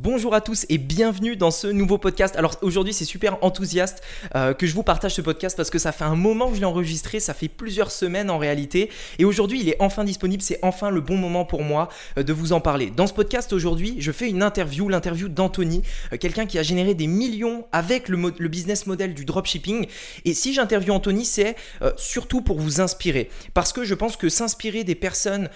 [0.00, 2.36] Bonjour à tous et bienvenue dans ce nouveau podcast.
[2.36, 4.00] Alors aujourd'hui c'est super enthousiaste
[4.36, 6.60] euh, que je vous partage ce podcast parce que ça fait un moment que je
[6.60, 10.60] l'ai enregistré, ça fait plusieurs semaines en réalité et aujourd'hui il est enfin disponible, c'est
[10.62, 12.92] enfin le bon moment pour moi euh, de vous en parler.
[12.94, 16.94] Dans ce podcast aujourd'hui je fais une interview, l'interview d'Anthony, euh, quelqu'un qui a généré
[16.94, 19.88] des millions avec le, business model du dropshipping
[20.24, 21.56] et si j'interviewe Anthony c'est
[21.96, 25.50] surtout pour vous inspirer parce que je pense que s'inspirer des personnes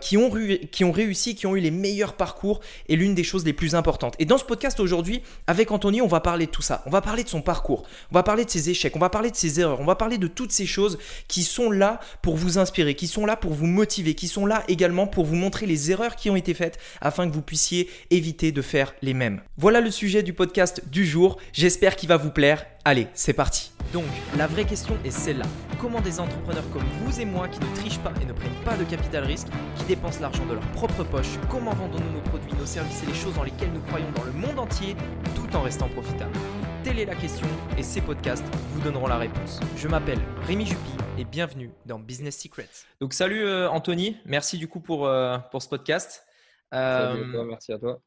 [0.00, 0.30] qui, ont
[0.70, 3.74] qui ont réussi, qui ont eu les meilleurs parcours est l'une des choses les plus
[3.74, 3.87] importantes
[4.18, 6.82] et dans ce podcast aujourd'hui, avec Anthony, on va parler de tout ça.
[6.86, 9.30] On va parler de son parcours, on va parler de ses échecs, on va parler
[9.30, 12.58] de ses erreurs, on va parler de toutes ces choses qui sont là pour vous
[12.58, 15.90] inspirer, qui sont là pour vous motiver, qui sont là également pour vous montrer les
[15.90, 19.40] erreurs qui ont été faites afin que vous puissiez éviter de faire les mêmes.
[19.56, 21.38] Voilà le sujet du podcast du jour.
[21.52, 22.66] J'espère qu'il va vous plaire.
[22.84, 23.72] Allez, c'est parti.
[23.92, 24.04] Donc,
[24.36, 25.46] la vraie question est celle-là.
[25.80, 28.76] Comment des entrepreneurs comme vous et moi qui ne trichent pas et ne prennent pas
[28.76, 32.66] de capital risque, qui dépensent l'argent de leur propre poche, comment vendons-nous nos produits, nos
[32.66, 34.96] services et les choses dans lesquelles nous croyons dans le monde entier
[35.34, 36.36] tout en restant profitables?
[36.84, 39.60] Telle est la question et ces podcasts vous donneront la réponse.
[39.76, 42.68] Je m'appelle Rémi Juppy et bienvenue dans Business Secrets.
[43.00, 46.24] Donc salut euh, Anthony, merci du coup pour, euh, pour ce podcast.
[46.72, 48.00] Salut toi, euh, merci à toi.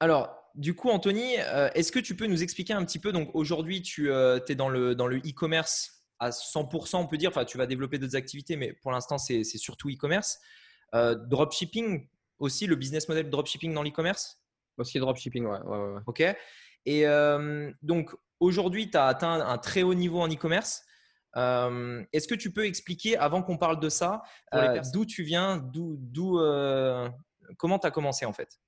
[0.00, 3.30] Alors, du coup, Anthony, euh, est-ce que tu peux nous expliquer un petit peu Donc,
[3.34, 7.30] aujourd'hui, tu euh, es dans le dans le e-commerce à 100%, on peut dire.
[7.30, 10.38] Enfin, tu vas développer d'autres activités, mais pour l'instant, c'est surtout e-commerce.
[10.94, 14.40] Euh, dropshipping aussi, le business model dropshipping dans l'e-commerce?
[14.78, 15.60] Aussi dropshipping, ouais.
[15.60, 16.22] ouais, Ok.
[16.86, 17.04] Et
[17.82, 20.84] donc, aujourd'hui, tu as atteint un très haut niveau en e-commerce.
[21.34, 24.22] Est-ce que tu peux expliquer, avant qu'on parle de ça,
[24.92, 26.38] d'où tu viens, d'où,
[27.56, 28.60] comment tu as commencé en fait?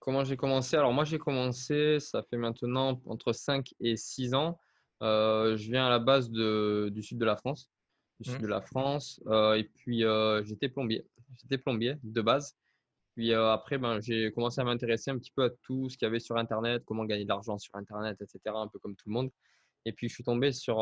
[0.00, 0.76] Comment j'ai commencé?
[0.76, 4.58] Alors moi j'ai commencé, ça fait maintenant entre 5 et 6 ans.
[5.02, 7.70] Euh, je viens à la base du sud de la France.
[8.18, 8.42] Du sud mmh.
[8.42, 9.20] de la France.
[9.26, 11.06] Euh, et puis euh, j'étais plombier.
[11.42, 12.56] J'étais plombier de base.
[13.14, 16.08] Puis après, ben, j'ai commencé à m'intéresser un petit peu à tout ce qu'il y
[16.08, 18.40] avait sur Internet, comment gagner de l'argent sur Internet, etc.
[18.54, 19.30] Un peu comme tout le monde.
[19.84, 20.76] Et puis je suis tombé sur,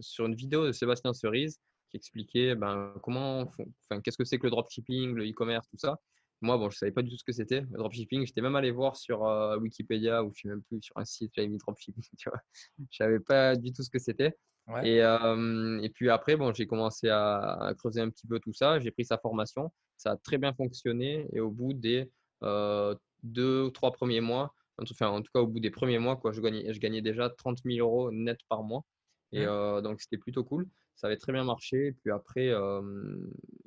[0.00, 4.46] sur une vidéo de Sébastien Cerise qui expliquait ben, comment, enfin, qu'est-ce que c'est que
[4.46, 6.00] le dropshipping, le e-commerce, tout ça.
[6.42, 8.24] Moi, bon, je savais pas du tout ce que c'était, le dropshipping.
[8.26, 11.32] J'étais même allé voir sur euh, Wikipédia ou je sais même plus sur un site,
[11.34, 12.40] j'avais mis dropshipping, tu vois.
[12.90, 14.36] Je savais pas du tout ce que c'était.
[14.84, 18.78] Et, euh, et, puis après, bon, j'ai commencé à, creuser un petit peu tout ça.
[18.78, 19.72] J'ai pris sa formation.
[19.96, 21.26] Ça a très bien fonctionné.
[21.32, 22.08] Et au bout des
[22.44, 26.16] euh, deux ou trois premiers mois, enfin, en tout cas, au bout des premiers mois,
[26.16, 28.84] quoi, je, gagnais, je gagnais déjà 30 000 euros net par mois.
[29.32, 29.82] Et mmh.
[29.82, 30.68] donc, c'était plutôt cool.
[30.94, 31.88] Ça avait très bien marché.
[31.88, 32.52] Et puis après,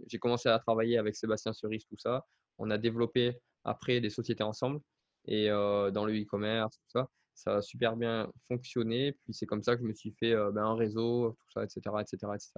[0.07, 2.25] j'ai commencé à travailler avec Sébastien Cerise, tout ça.
[2.57, 4.79] On a développé après des sociétés ensemble
[5.25, 7.07] et euh, dans le e-commerce, tout ça.
[7.35, 9.13] Ça a super bien fonctionné.
[9.23, 11.63] Puis c'est comme ça que je me suis fait euh, ben, un réseau, tout ça,
[11.63, 11.81] etc.
[12.01, 12.51] etc., etc.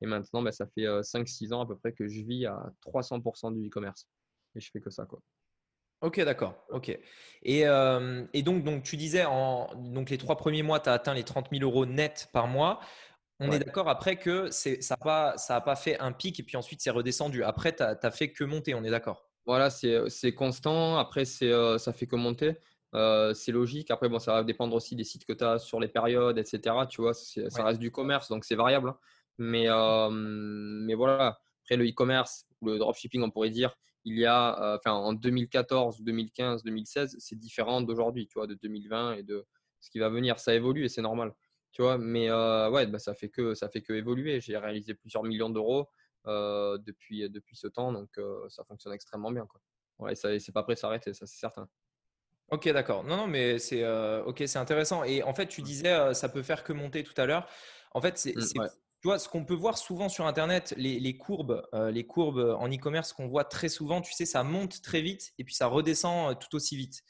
[0.00, 2.72] Et maintenant, ben, ça fait 5-6 euh, ans à peu près que je vis à
[2.86, 4.06] 300% du e-commerce.
[4.54, 5.04] Et je fais que ça.
[5.06, 5.20] Quoi.
[6.00, 6.54] Ok, d'accord.
[6.68, 6.96] Ok.
[7.42, 11.24] Et, donc, donc, tu disais, en, donc les trois premiers mois, tu as atteint les
[11.24, 12.80] 30 000 euros net par mois.
[13.40, 16.56] On est d'accord après que ça n'a pas, ça pas fait un pic et puis
[16.56, 17.42] ensuite c'est redescendu.
[17.42, 20.98] Après, tu n'as fait que monter, on est d'accord Voilà, c'est constant.
[20.98, 22.56] Après, euh, ça fait que monter.
[22.94, 23.90] Euh, c'est logique.
[23.90, 26.76] Après, bon, ça va dépendre aussi des sites que tu as sur les périodes, etc.
[26.88, 28.90] Tu vois, ça reste du commerce, donc c'est variable.
[28.90, 28.98] Hein.
[29.38, 33.74] Mais, euh, mais voilà, après le e-commerce, le dropshipping, on pourrait dire,
[34.04, 39.14] il y a, enfin, en 2014, 2015, 2016, c'est différent d'aujourd'hui, tu vois, de 2020
[39.14, 39.44] et de
[39.80, 40.38] ce qui va venir.
[40.38, 41.32] Ça évolue et c'est normal
[41.74, 41.98] tu vois.
[41.98, 44.40] Mais ouais, bah, ça fait que ça fait que évoluer.
[44.40, 45.90] J'ai réalisé plusieurs millions d'euros
[46.26, 48.18] depuis depuis ce temps, donc
[48.48, 49.46] ça fonctionne extrêmement bien.
[49.46, 49.60] Quoi.
[49.98, 51.68] Ouais, ça c'est pas prêt de s'arrêter, ça c'est certain.
[52.50, 53.04] Ok, d'accord.
[53.04, 55.04] Non, non, mais c'est ok, c'est intéressant.
[55.04, 55.64] Et en fait, tu mmh.
[55.64, 57.48] disais, ça peut faire que monter tout à l'heure.
[57.92, 58.68] En fait, c'est, mmh,
[59.00, 62.68] tu vois, ce qu'on peut voir souvent sur Internet, les, les courbes, les courbes en
[62.68, 66.38] e-commerce qu'on voit très souvent, tu sais, ça monte très vite et puis ça redescend
[66.38, 67.02] tout aussi vite.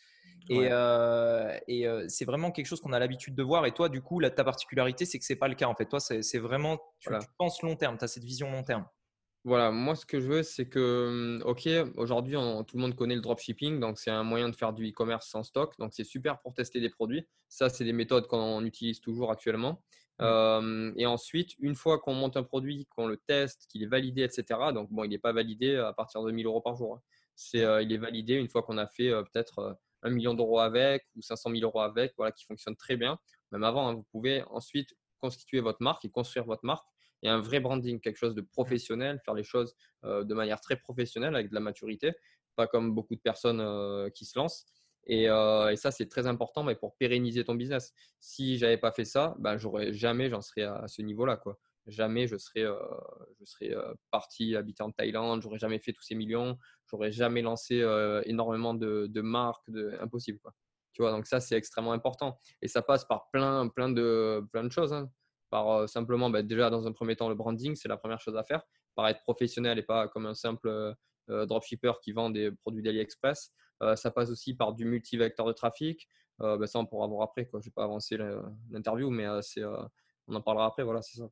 [0.51, 3.67] Et, euh, et euh, c'est vraiment quelque chose qu'on a l'habitude de voir.
[3.67, 5.67] Et toi, du coup, ta particularité, c'est que c'est pas le cas.
[5.67, 8.87] En fait, toi, c'est vraiment, tu, penses long terme, tu as cette vision long terme.
[9.47, 13.15] Voilà, moi, ce que je veux, c'est que, mmh, OK, aujourd'hui, tout le monde connaît
[13.15, 15.75] le dropshipping, donc c'est un moyen de faire du e-commerce sans stock.
[15.79, 17.27] Donc, c'est super pour tester des produits.
[17.49, 19.83] Ça, c'est des méthodes qu'on utilise toujours actuellement.
[20.21, 20.93] Mmh.
[20.97, 24.45] et ensuite, une fois qu'on monte un produit, qu'on le teste, qu'il est validé, etc.
[24.73, 26.95] Donc, bon, il n'est pas validé à partir de 1000 euros par jour.
[26.95, 27.01] Hein.
[27.35, 31.23] C'est, il est validé une fois qu'on a fait peut-être 1 million d'euros avec ou
[31.23, 33.19] 500 000 euros avec, voilà, qui fonctionne très bien.
[33.51, 36.87] Même avant, hein, vous pouvez ensuite constituer votre marque et construire votre marque
[37.23, 39.75] et un vrai branding, quelque chose de professionnel, faire les choses
[40.05, 42.13] euh, de manière très professionnelle avec de la maturité,
[42.55, 44.67] pas comme beaucoup de personnes euh, qui se lancent.
[45.11, 47.93] Euh, et, ça, c'est très important mais pour pérenniser ton business.
[48.21, 51.43] Si j'avais pas fait ça, ben, j'aurais jamais, j'en serais à, ce niveau-là.
[51.87, 52.65] Jamais je serais,
[53.41, 53.75] je serais
[54.11, 56.59] parti habiter en Thaïlande, j'aurais jamais fait tous ces millions,
[56.91, 57.85] j'aurais jamais lancé
[58.25, 60.39] énormément de, marques, de, impossible.
[60.39, 60.53] Quoi.
[60.95, 62.39] Tu vois, donc ça, c'est extrêmement important.
[62.63, 64.93] Et ça passe par plein, plein, de, plein de choses.
[64.93, 65.11] Hein.
[65.51, 68.45] Par simplement, bah, déjà, dans un premier temps, le branding, c'est la première chose à
[68.45, 68.63] faire.
[68.95, 70.95] Par être professionnel et pas comme un simple
[71.29, 73.53] dropshipper qui vend des produits d'AliExpress.
[73.97, 76.09] ça passe aussi par du multivecteur de trafic.
[76.39, 77.51] Bah, ça, on pourra voir après.
[77.53, 78.17] Je ne pas avancer
[78.71, 79.27] l'interview, mais
[80.29, 80.85] on en parlera après.
[80.85, 81.29] Voilà, c'est ça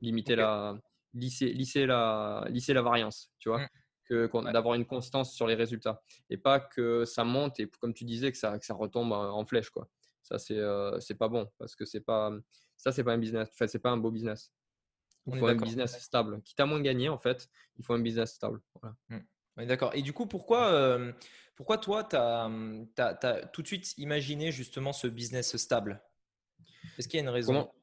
[0.00, 0.78] limiter la,
[1.14, 3.68] lisser, lisser, la, lisser la variance, tu vois, mmh.
[4.04, 8.04] que, d'avoir une constance sur les résultats et pas que ça monte et comme tu
[8.04, 9.88] disais que ça, que ça retombe en flèche, quoi.
[10.22, 12.30] Ça, c'est euh, c'est pas bon parce que c'est pas,
[12.76, 14.52] ça, c'est pas un business, enfin, c'est pas un beau business.
[15.26, 16.40] Il faut un business stable.
[16.42, 18.60] Quitte à moins gagner, en fait, il faut un business stable.
[18.80, 18.96] Voilà.
[19.08, 19.66] Mmh.
[19.66, 19.94] d'accord.
[19.94, 20.98] Et du coup, pourquoi,
[21.56, 22.48] pourquoi toi, tu as,
[22.98, 26.02] as, tout de suite imaginé justement ce business stable?
[26.96, 27.52] Est-ce qu'il y a une raison?
[27.52, 27.74] Comment,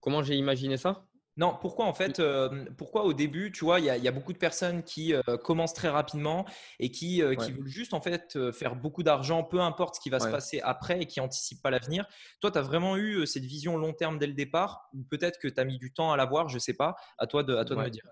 [0.00, 1.06] comment j'ai imaginé ça?
[1.38, 4.38] Non, pourquoi en fait, euh, pourquoi au début, tu vois, il y, a beaucoup de
[4.38, 6.44] personnes qui euh, commencent très rapidement
[6.78, 10.10] et qui, euh, qui veulent juste en fait faire beaucoup d'argent, peu importe ce qui
[10.10, 12.06] va se passer après et qui anticipent pas l'avenir.
[12.40, 15.48] Toi, tu as vraiment eu cette vision long terme dès le départ ou peut-être que
[15.48, 17.76] tu as mis du temps à l'avoir, je sais pas, à toi de, à toi
[17.76, 18.04] de me dire.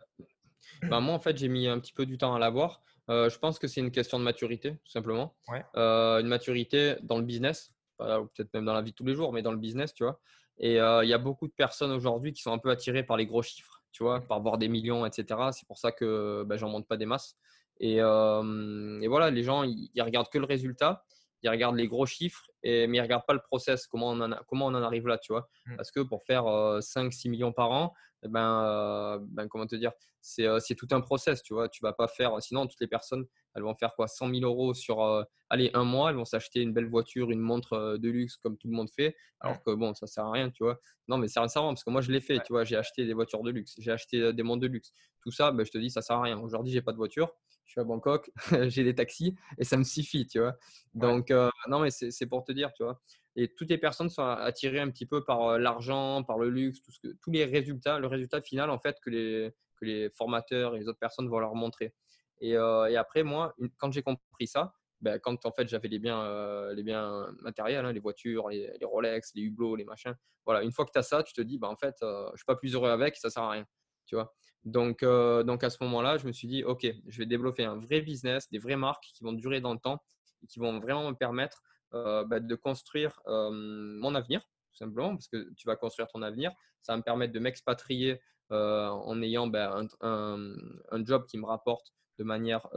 [0.85, 2.83] Bah, moi, en fait, j'ai mis un petit peu du temps à l'avoir.
[3.09, 5.35] je pense que c'est une question de maturité, tout simplement.
[5.75, 9.43] une maturité dans le business, peut-être même dans la vie de tous les jours, mais
[9.43, 10.19] dans le business, tu vois.
[10.61, 13.27] Et il y a beaucoup de personnes aujourd'hui qui sont un peu attirées par les
[13.27, 15.41] gros chiffres, tu vois, par voir des millions, etc.
[15.53, 17.37] C'est pour ça que bah, j'en monte pas des masses.
[17.81, 21.03] Et, et, voilà, les gens, ils, regardent que le résultat,
[21.43, 24.37] ils regardent les gros chiffres, et, mais ils regardent pas le process, comment on en,
[24.49, 25.49] comment on en arrive là, tu vois?
[25.67, 25.77] Mmh.
[25.77, 30.75] Parce que pour faire 5-6 millions par an, eh ben, ben, comment te dire, c'est
[30.77, 31.69] tout un process, tu vois?
[31.69, 34.09] Tu vas pas faire, sinon toutes les personnes, elles vont faire quoi?
[34.09, 37.97] 100 000 euros sur allez, un mois, elles vont s'acheter une belle voiture, une montre
[37.99, 39.17] de luxe comme tout le monde fait.
[39.41, 40.79] Alors que bon, ça sert à rien, tu vois?
[41.09, 42.65] Non, mais c'est sincèrement, parce que moi je l'ai fait, tu vois?
[42.65, 44.93] J'ai acheté des voitures de luxe, j'ai acheté des montres de luxe.
[45.23, 46.39] Tout ça, ben, je te dis, ça sert à rien.
[46.39, 47.33] Aujourd'hui, j'ai pas de voiture,
[47.71, 48.31] je suis à Bangkok,
[48.69, 50.57] j'ai des taxis et ça me suffit, tu vois.
[50.95, 51.31] Donc,
[51.69, 53.01] non, mais c'est pour te dire, tu vois.
[53.37, 56.91] Et toutes les personnes sont attirées un petit peu par l'argent, par le luxe, tout
[56.91, 60.75] ce que, tous les résultats, le résultat final en fait que les, que les formateurs
[60.75, 61.95] et les autres personnes vont leur montrer.
[62.41, 66.23] Et, et après, moi, quand j'ai compris ça, ben, quand en fait j'avais les biens,
[66.23, 70.15] euh, les biens matériels, hein, les voitures, les, Rolex, les hublots, les machins.
[70.45, 72.39] Voilà, une fois que tu as ça, tu te dis, ben, en fait, euh, je
[72.39, 73.67] suis pas plus heureux avec, ça sert à rien.
[74.15, 78.01] Euh, donc à ce moment-là, je me suis dit, OK, je vais développer un vrai
[78.01, 80.03] business, des vraies marques qui vont durer dans le temps
[80.43, 81.63] et qui vont vraiment me permettre
[81.93, 84.41] ben, de construire mon avenir,
[84.71, 86.53] tout simplement, parce que tu vas construire ton avenir.
[86.83, 88.21] Ça va me permettre de m'expatrier
[88.51, 92.69] en ayant ben, un, job qui me rapporte de manière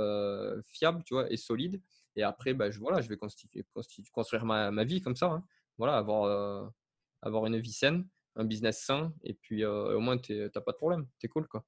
[0.66, 1.82] fiable tu vois, et solide.
[2.16, 3.18] Et après, bah, je, vais
[4.12, 5.28] construire ma, vie comme ça.
[5.28, 5.44] Hein.
[5.78, 6.68] Voilà, avoir, euh,
[7.22, 10.72] avoir une vie saine, un business sain, et puis euh, au moins, tu n'as pas
[10.72, 11.08] de problème.
[11.20, 11.48] Tu es cool.
[11.48, 11.66] Quoi.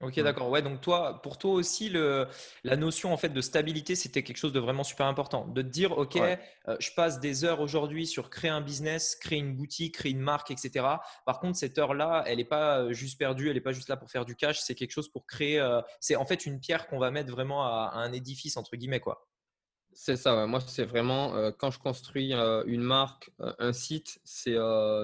[0.00, 0.50] Ok, d'accord.
[0.50, 2.26] Ouais, donc toi, pour toi aussi, le,
[2.64, 5.46] la notion en fait de stabilité, c'était quelque chose de vraiment super important.
[5.46, 6.36] De te dire, ok, euh,
[6.80, 10.50] je passe des heures aujourd'hui sur créer un business, créer une boutique, créer une marque,
[10.50, 10.86] etc.
[11.24, 14.10] Par contre, cette heure-là, elle n'est pas juste perdue, elle n'est pas juste là pour
[14.10, 14.60] faire du cash.
[14.60, 15.64] C'est quelque chose pour créer.
[16.00, 19.00] c'est en fait une pierre qu'on va mettre vraiment à, à, un édifice entre guillemets,
[19.00, 19.28] quoi.
[19.94, 24.20] C'est ça, moi c'est vraiment euh, quand je construis euh, une marque, euh, un site,
[24.24, 24.56] c'est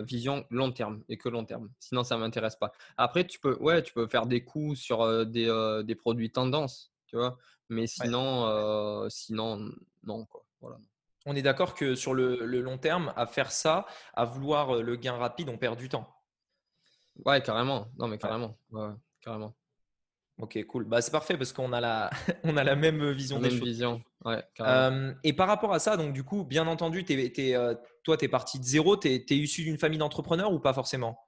[0.03, 1.71] vision long terme et que long terme.
[1.79, 2.73] Sinon ça ne m'intéresse pas.
[2.97, 7.17] Après tu peux, ouais, tu peux faire des coups sur des, des, produits tendance, tu
[7.17, 7.39] vois,
[7.69, 9.71] mais sinon, sinon
[10.05, 10.45] non quoi.
[10.61, 10.79] Voilà.
[11.27, 13.85] On est d'accord que sur le, le, long terme, à faire ça,
[14.15, 16.09] à vouloir le gain rapide, on perd du temps.
[17.27, 17.89] Ouais, carrément.
[17.99, 19.55] Non mais carrément, ouais, carrément.
[20.39, 20.85] Ok, cool.
[20.85, 22.11] Bah, c'est parfait parce qu'on a la,
[22.45, 23.69] on a la même vision des choses.
[23.69, 24.03] vision.
[24.25, 28.25] Ouais, euh, et par rapport à ça, donc du coup, bien entendu, euh, toi, tu
[28.25, 28.97] es parti de zéro.
[28.97, 31.19] Tu es, issu d'une famille d'entrepreneurs ou pas forcément?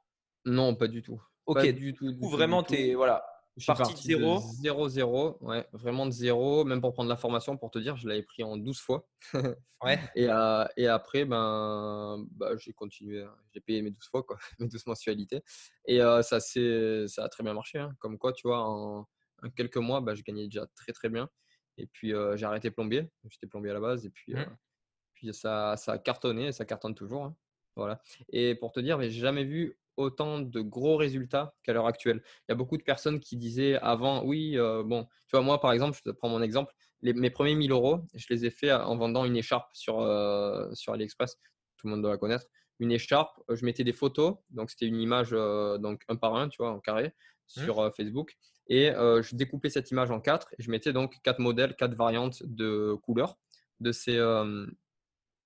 [0.44, 1.20] Non, pas du tout.
[1.46, 2.12] Ok, du tout.
[2.12, 3.24] Du vraiment, tu es voilà,
[3.56, 4.40] je suis parti, de zéro.
[4.60, 5.38] zéro, zéro.
[5.40, 6.64] Ouais, vraiment de zéro.
[6.64, 9.06] Même pour prendre la formation, pour te dire, je l'avais pris en 12 fois.
[9.82, 9.98] ouais.
[10.14, 13.22] Et, euh, et après, ben, bah, j'ai continué.
[13.22, 13.34] Hein.
[13.52, 15.42] J'ai payé mes 12 fois, quoi, mes 12 mensualités.
[15.86, 17.78] Et euh, ça, ça a très bien marché.
[17.78, 17.94] Hein.
[17.98, 19.06] Comme quoi, tu vois, en,
[19.56, 21.28] quelques mois, bah, je gagnais déjà très, très bien.
[21.76, 23.10] Et puis, euh, j'ai arrêté plombier.
[23.28, 24.06] J'étais plombier à la base.
[24.06, 24.56] Et puis, mmh.
[25.14, 27.24] puis ça, ça a cartonné et ça cartonne toujours.
[27.24, 27.36] Hein.
[27.76, 28.00] Voilà.
[28.30, 32.22] Et pour te dire, mais j'ai jamais vu autant de gros résultats qu'à l'heure actuelle.
[32.48, 35.60] Il y a beaucoup de personnes qui disaient avant, oui, euh, bon, tu vois, moi
[35.60, 38.72] par exemple, je te prends mon exemple, mes premiers 1000 euros, je les ai fait
[38.72, 41.36] en vendant une écharpe sur, euh, sur AliExpress,
[41.76, 42.46] tout le monde doit la connaître.
[42.78, 46.48] Une écharpe, euh, je mettais des photos, donc c'était une image donc un par un,
[46.48, 47.60] tu vois, en carré mmh.
[47.62, 48.36] sur Facebook.
[48.68, 52.42] Et je découpais cette image en quatre et je mettais donc quatre modèles, quatre variantes
[52.44, 53.36] de couleurs
[53.80, 54.16] de ces,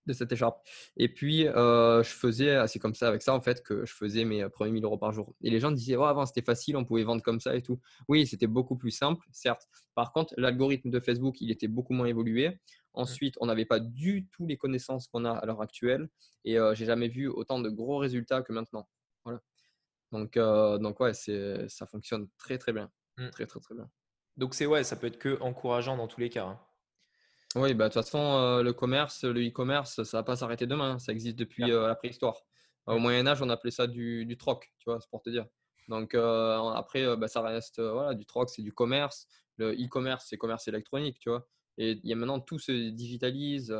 [0.06, 0.66] de cette écharpe.
[0.96, 4.24] Et puis, euh, je faisais, c'est comme ça, avec ça, en fait, que je faisais
[4.24, 5.34] mes premiers 1000 euros par jour.
[5.42, 7.80] Et les gens disaient, oh, avant, c'était facile, on pouvait vendre comme ça et tout.
[8.08, 9.68] Oui, c'était beaucoup plus simple, certes.
[9.94, 12.58] Par contre, l'algorithme de Facebook, il était beaucoup moins évolué.
[12.92, 16.08] Ensuite, on n'avait pas du tout les connaissances qu'on a à l'heure actuelle.
[16.44, 18.88] Et euh, j'ai jamais vu autant de gros résultats que maintenant.
[19.24, 19.40] Voilà.
[20.12, 22.90] Donc, euh, donc ouais, ça fonctionne très, très bien.
[23.16, 23.30] Mmh.
[23.30, 23.90] Très, très, très bien.
[24.36, 26.46] Donc, c'est ouais, ça peut être que encourageant dans tous les cas.
[26.46, 26.60] Hein.
[27.54, 30.66] Oui, bah, de toute façon, euh, le commerce, le e-commerce, ça ne va pas s'arrêter
[30.66, 30.98] demain.
[30.98, 32.42] Ça existe depuis euh, la préhistoire.
[32.86, 35.46] Au Moyen Âge, on appelait ça du, du troc, tu vois, c'est pour te dire.
[35.88, 39.28] Donc euh, après, bah, ça reste voilà, du troc, c'est du commerce.
[39.56, 41.46] Le e-commerce, c'est commerce électronique, tu vois.
[41.78, 43.74] Et il y a maintenant tout se digitalise.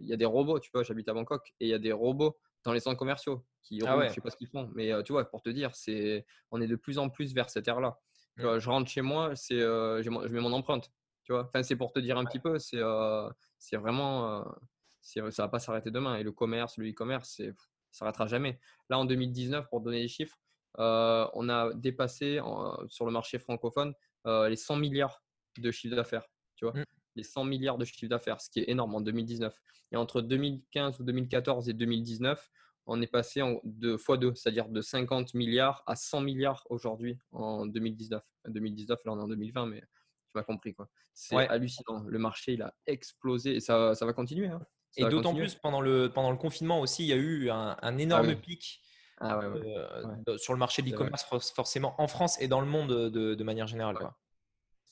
[0.00, 1.92] Il y a des robots, tu vois, j'habite à Bangkok, et il y a des
[1.92, 4.90] robots dans les centres commerciaux qui ah roulent, je sais pas ce qu'ils font, mais
[5.04, 7.98] tu vois, pour te dire, c'est, on est de plus en plus vers cette ère-là.
[8.36, 8.58] Mmh.
[8.58, 10.90] Je rentre chez moi, c'est, je mets mon empreinte.
[11.24, 15.30] Tu vois, enfin, c'est pour te dire un petit peu, c'est euh, c'est vraiment, euh,
[15.30, 16.16] ça va pas s'arrêter demain.
[16.16, 17.44] Et le commerce, le e-commerce, ça
[17.90, 18.58] s'arrêtera jamais.
[18.90, 20.38] Là, en 2019, pour donner les chiffres,
[20.78, 22.40] euh, on a dépassé
[22.88, 25.22] sur le marché francophone les 100 milliards
[25.58, 26.26] de chiffre d'affaires.
[26.56, 26.84] Tu vois, mmh.
[27.16, 29.54] les 100 milliards de chiffre d'affaires, ce qui est énorme en 2019.
[29.92, 32.50] Et entre 2015 ou 2014 et 2019,
[32.86, 37.18] on est passé en deux fois deux, c'est-à-dire de 50 milliards à 100 milliards aujourd'hui
[37.30, 38.22] en 2019.
[38.48, 39.82] 2019, là on est en 2020, mais
[40.32, 40.74] tu m'as compris.
[40.74, 40.88] quoi.
[41.14, 42.04] C'est hallucinant.
[42.06, 44.48] Le marché, il a explosé et ça, ça va continuer.
[44.48, 44.64] Hein.
[44.96, 47.98] et d'autant plus pendant le, pendant le confinement aussi, il y a eu un, un
[47.98, 48.80] ah énorme pic
[49.18, 51.24] ah euh, sur le marché de l'e-commerce,
[51.54, 53.96] forcément en France et dans le monde de, de manière générale.
[53.96, 54.16] Quoi.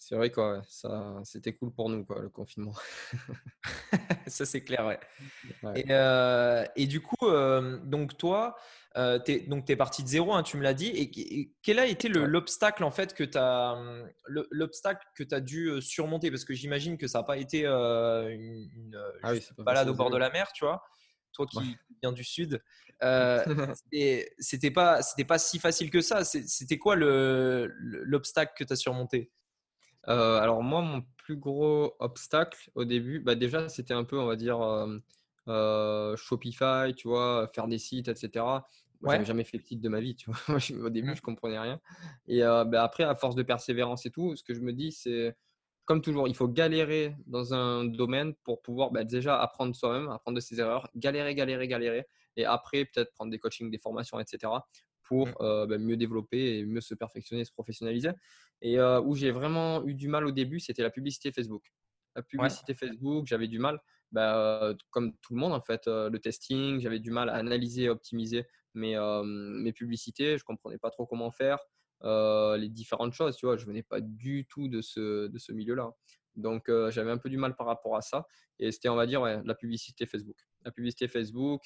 [0.03, 2.73] C'est vrai quoi, ça, c'était cool pour nous quoi, le confinement.
[4.27, 4.99] ça c'est clair, ouais.
[5.77, 8.57] Et, euh, et, du coup, euh, donc toi,
[8.97, 10.87] euh, tu es, parti de zéro, hein, tu me l'as dit.
[10.87, 13.79] Et, quel a été l'obstacle en fait que tu as,
[14.27, 16.31] l'obstacle que as dû surmonter?
[16.31, 20.31] Parce que j'imagine que ça n'a pas été une, ah balade au bord de la
[20.31, 20.83] mer, tu vois?
[21.35, 22.63] Toi qui viens du sud,
[24.39, 26.25] c'était pas, c'était pas si facile que ça.
[26.25, 29.31] C'était quoi l'obstacle que tu as surmonté?
[30.09, 34.27] Euh, alors moi, mon plus gros obstacle au début, bah déjà, c'était un peu, on
[34.27, 34.61] va dire,
[35.49, 38.45] euh, Shopify, tu vois, faire des sites, etc.
[39.03, 40.57] Moi, jamais fait de site de ma vie, tu vois.
[40.85, 41.17] au début, mmh.
[41.17, 41.81] je comprenais rien.
[42.27, 45.35] Et bah, après, à force de persévérance et tout, ce que je me dis, c'est
[45.87, 50.37] comme toujours, il faut galérer dans un domaine pour pouvoir bah, déjà apprendre soi-même, apprendre
[50.37, 54.51] de ses erreurs, galérer, galérer, galérer, et après peut-être prendre des coachings, des formations, etc
[55.11, 55.35] pour mmh.
[55.41, 58.11] euh, bah, mieux développer et mieux se perfectionner, se professionnaliser.
[58.63, 61.65] Et euh, où j'ai vraiment eu du mal au début, c'était la publicité Facebook.
[62.15, 66.19] La publicité Facebook, j'avais du mal, bah, comme tout le monde en fait, euh, le
[66.19, 71.31] testing, j'avais du mal à analyser, optimiser mes, mes publicités, je comprenais pas trop comment
[71.31, 71.59] faire.
[72.03, 75.91] les différentes choses, tu vois, je venais pas du tout de ce, de ce milieu-là.
[76.37, 78.27] Donc, j'avais un peu du mal par rapport à ça.
[78.61, 80.37] Et c'était, on va dire, la publicité Facebook.
[80.65, 81.63] La publicité Facebook,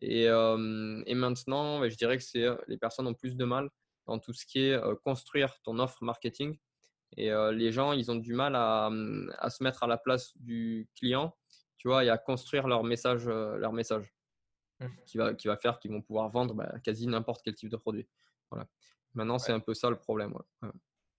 [0.00, 3.70] et, et maintenant, je dirais que c'est les personnes ont plus de mal
[4.08, 6.58] dans tout ce qui est construire ton offre marketing.
[7.16, 10.36] Et les gens, ils ont du mal à, mmh, à, se mettre à la place
[10.36, 11.36] du client,
[11.78, 14.12] tu vois, et à construire leur message, leur message
[14.80, 14.86] mmh.
[15.06, 17.76] qui, va, qui va faire qu'ils vont pouvoir vendre bah, quasi n'importe quel type de
[17.76, 18.08] produit.
[18.50, 18.66] Voilà.
[19.14, 20.34] Maintenant, c'est un peu ça le problème.
[20.62, 20.70] Ouais.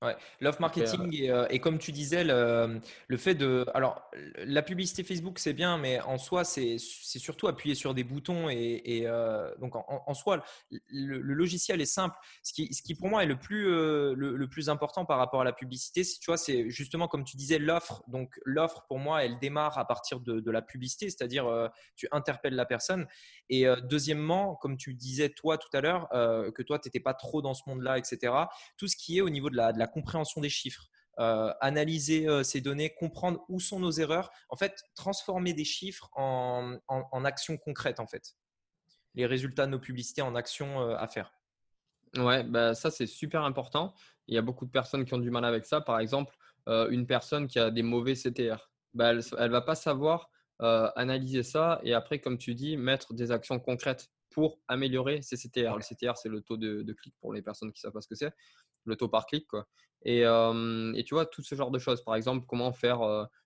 [0.01, 0.15] Ouais.
[0.39, 3.65] L'off marketing euh, et, comme tu disais, le, le, fait de.
[3.73, 8.49] Alors, la publicité Facebook, c'est bien, mais en soi, c'est surtout appuyer sur des boutons.
[8.49, 10.41] Et, et euh, donc, en, en, soi,
[10.71, 10.79] le,
[11.19, 12.17] le, logiciel est simple.
[12.43, 15.41] Ce qui, ce qui pour moi est le plus, euh, le, plus important par rapport
[15.41, 18.01] à la publicité, tu vois, c'est justement comme tu disais, l'offre.
[18.07, 22.55] Donc, l'offre, pour moi, elle démarre à partir de, de la publicité, c'est-à-dire tu interpelles
[22.55, 23.05] la personne.
[23.49, 27.41] Et deuxièmement, comme tu disais toi tout à l'heure, que toi, tu n'étais pas trop
[27.41, 28.33] dans ce monde-là, etc.
[28.77, 30.89] Tout ce qui est au niveau de la, de la compréhension des chiffres.
[31.19, 36.09] Euh, analyser euh, ces données, comprendre où sont nos erreurs, en fait, transformer des chiffres
[36.13, 38.35] en, en, actions concrètes, en fait.
[39.15, 41.33] Les résultats de nos publicités en actions euh, à faire.
[42.15, 43.93] Ouais, bah ça c'est super important.
[44.27, 45.81] Il y a beaucoup de personnes qui ont du mal avec ça.
[45.81, 46.35] Par exemple,
[46.67, 51.81] une personne qui a des mauvais CTR, bah, elle ne va pas savoir analyser ça
[51.83, 55.75] et après, comme tu dis, mettre des actions concrètes pour améliorer ses CTR.
[55.75, 58.01] Le CTR, c'est le taux de, de, clic pour les personnes qui ne savent pas
[58.01, 58.31] ce que c'est
[58.85, 59.47] le taux par clic.
[59.47, 59.67] Quoi.
[60.03, 62.03] Et, et, tu vois, tout ce genre de choses.
[62.03, 62.99] Par exemple, comment faire,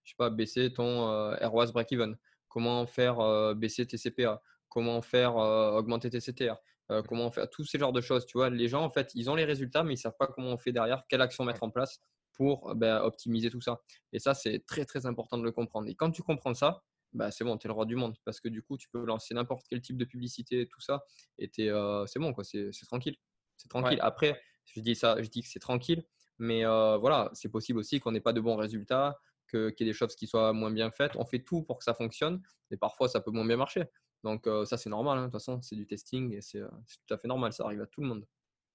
[0.04, 2.16] je sais pas, baisser ton ROAS break-even,
[2.48, 6.56] comment faire baisser tes CPA, comment faire augmenter tes CTR,
[6.90, 7.02] mmh.
[7.08, 8.26] comment faire tous ces genres de choses.
[8.26, 10.28] Tu vois, les gens, en fait, ils ont les résultats, mais ils ne savent pas
[10.28, 12.00] comment on fait derrière, quelle action mettre en place
[12.34, 13.82] pour ben, optimiser tout ça.
[14.12, 15.88] Et ça, c'est très, très important de le comprendre.
[15.88, 18.42] Et quand tu comprends ça, bah, c'est bon, tu es le roi du monde parce
[18.42, 21.04] que du coup, tu peux lancer n'importe quel type de publicité, tout ça,
[21.38, 23.16] et c'est bon, quoi, c'est tranquille.
[23.58, 24.00] C'est tranquille.
[24.02, 26.04] Après, je dis ça, je dis que c'est tranquille,
[26.40, 29.94] mais voilà, c'est possible aussi qu'on n'ait pas de bons résultats, qu'il y ait des
[29.94, 31.16] choses qui soient moins bien faites.
[31.16, 32.42] On fait tout pour que ça fonctionne
[32.72, 33.86] et parfois ça peut moins bien marcher.
[34.24, 35.22] Donc ça c'est normal, hein.
[35.22, 37.88] de toute façon c'est du testing et c'est tout à fait normal, ça arrive à
[37.88, 38.26] tout le monde.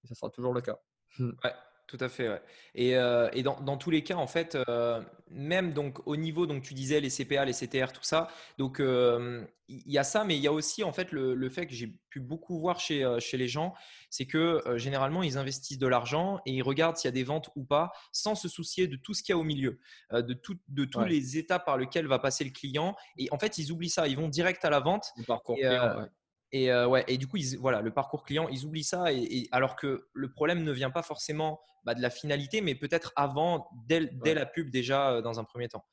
[0.05, 0.79] Et ça sera toujours le cas.
[1.89, 2.43] Tout à fait, ouais.
[2.75, 6.47] Et, euh, et dans, dans, tous les cas, en fait, euh, même donc au niveau,
[6.47, 8.29] donc tu disais les CPA, les CTR, tout ça,
[8.59, 11.49] donc euh, il y a ça, mais il y a aussi en fait le, le
[11.49, 13.73] fait que j'ai pu beaucoup voir chez, chez les gens,
[14.11, 17.49] c'est que généralement ils investissent de l'argent et ils regardent s'il y a des ventes
[17.57, 19.79] ou pas, sans se soucier de tout ce qu'il y a au milieu,
[20.13, 22.97] de, tout, de tous les étapes par lesquels va passer le client.
[23.17, 25.13] Et en fait, ils oublient ça, ils vont direct à la vente.
[25.27, 26.09] parcours et, ouais,
[26.53, 29.13] et du coup, ils, voilà, le parcours client, ils oublient ça.
[29.13, 33.13] Et, alors que le problème ne vient pas forcément bah, de la finalité, mais peut-être
[33.17, 35.85] avant, dès, dès la pub déjà dans un premier temps.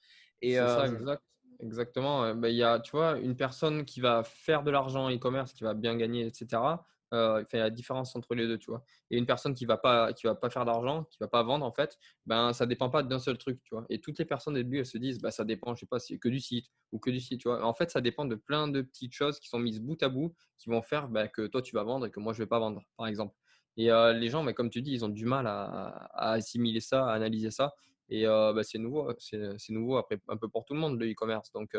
[0.42, 1.22] Et, ça, exact.
[1.62, 2.36] Exactement.
[2.36, 5.64] Bah, il y a, tu vois, une personne qui va faire de l'argent e-commerce, qui
[5.64, 6.62] va bien gagner, etc.
[7.16, 8.84] Euh, il y a la différence entre les deux, tu vois.
[9.10, 11.66] Et une personne qui va pas, qui va pas faire d'argent, qui va pas vendre,
[11.66, 13.86] en fait, ben ça dépend pas d'un seul truc, tu vois.
[13.90, 16.00] Et toutes les personnes au début, elles se disent, bah ça dépend, je sais pas,
[16.00, 17.64] si que du site ou que du site, tu vois.
[17.66, 20.36] En fait, ça dépend de plein de petites choses qui sont mises bout à bout,
[20.58, 22.60] qui vont faire bah, que toi tu vas vendre et que moi je vais pas
[22.60, 23.36] vendre, par exemple.
[23.78, 27.08] Et euh, les gens, mais comme tu dis, ils ont du mal à, assimiler ça,
[27.08, 27.74] à analyser ça.
[28.10, 31.12] Et euh, bah, c'est nouveau, c'est nouveau après un peu pour tout le monde le
[31.12, 31.52] e-commerce.
[31.52, 31.76] Donc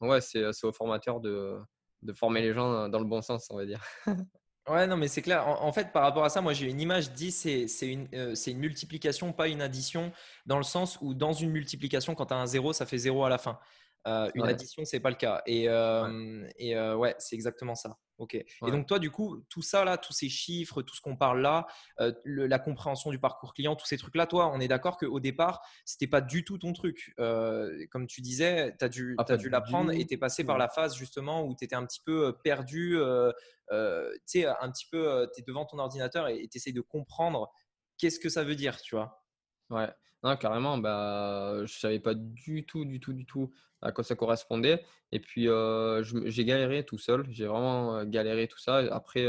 [0.00, 1.58] ouais, c'est aux formateurs de,
[2.02, 3.82] de former les gens dans le bon sens, on va dire.
[4.68, 5.48] Ouais, non, mais c'est clair.
[5.48, 8.52] En, fait, par rapport à ça, moi, j'ai une image 10, c'est, une, euh, c'est
[8.52, 10.12] une multiplication, pas une addition,
[10.46, 13.24] dans le sens où dans une multiplication, quand tu as un zéro, ça fait zéro
[13.24, 13.58] à la fin.
[14.06, 15.42] Euh, une addition, c'est pas le cas.
[15.46, 16.52] Et, euh, ouais.
[16.56, 17.98] et ouais, c'est exactement ça.
[18.18, 18.34] Ok.
[18.34, 21.40] Et donc toi, du coup, tout ça là, tous ces chiffres, tout ce qu'on parle
[21.40, 21.66] là,
[22.24, 25.60] la compréhension du parcours client, tous ces trucs là, toi, on est d'accord qu'au départ,
[25.86, 27.14] c'était pas du tout ton truc.
[27.16, 30.58] comme tu disais, tu as dû, ah, as dû l'apprendre et tu es passé par
[30.58, 32.98] la phase justement où tu étais un petit peu perdu,
[33.70, 33.76] tu
[34.26, 37.50] sais, un petit peu, tu es devant ton ordinateur et tu essayes de comprendre
[37.96, 39.24] qu'est-ce que ça veut dire, tu vois?
[39.70, 39.88] Ouais,
[40.22, 43.50] non, carrément, bah, je savais pas du tout, du tout, du tout
[43.82, 44.84] à quoi ça correspondait.
[45.12, 45.48] Et puis,
[46.26, 47.24] j'ai galéré tout seul.
[47.30, 48.78] J'ai vraiment galéré tout ça.
[48.92, 49.26] Après,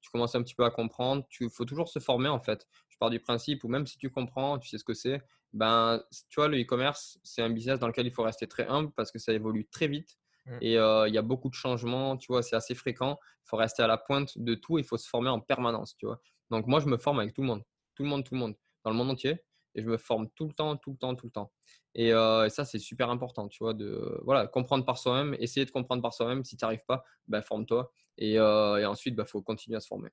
[0.00, 1.24] tu commences un petit peu à comprendre.
[1.40, 2.66] Il faut toujours se former, en fait.
[2.88, 5.22] Je pars du principe où même si tu comprends, tu sais ce que c'est,
[5.52, 8.90] ben, tu vois, le e-commerce, c'est un business dans lequel il faut rester très humble
[8.96, 10.18] parce que ça évolue très vite.
[10.46, 10.58] Mmh.
[10.60, 13.18] Et il y a beaucoup de changements, tu vois, c'est assez fréquent.
[13.44, 14.78] Il faut rester à la pointe de tout.
[14.78, 16.20] Il faut se former en permanence, tu vois.
[16.50, 17.62] Donc, moi, je me forme avec tout le monde.
[17.94, 18.56] Tout le monde, tout le monde.
[18.84, 21.26] Dans le monde entier et je me forme tout le temps, tout le temps, tout
[21.26, 21.52] le temps.
[21.94, 25.70] Et, euh, ça, c'est super important, tu vois, de voilà, comprendre par soi-même, essayer de
[25.70, 26.44] comprendre par soi-même.
[26.44, 27.92] Si tu n'y arrives pas, bah, forme-toi.
[28.18, 30.10] Et, euh, et, ensuite, il bah, faut continuer à se former.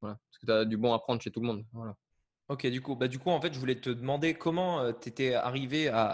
[0.00, 0.18] Voilà.
[0.30, 1.64] Parce que tu as du bon à prendre chez tout le monde.
[1.72, 1.96] Voilà.
[2.48, 5.34] Ok, du coup, bah, du coup, en fait, je voulais te demander comment tu étais
[5.34, 6.08] arrivé à,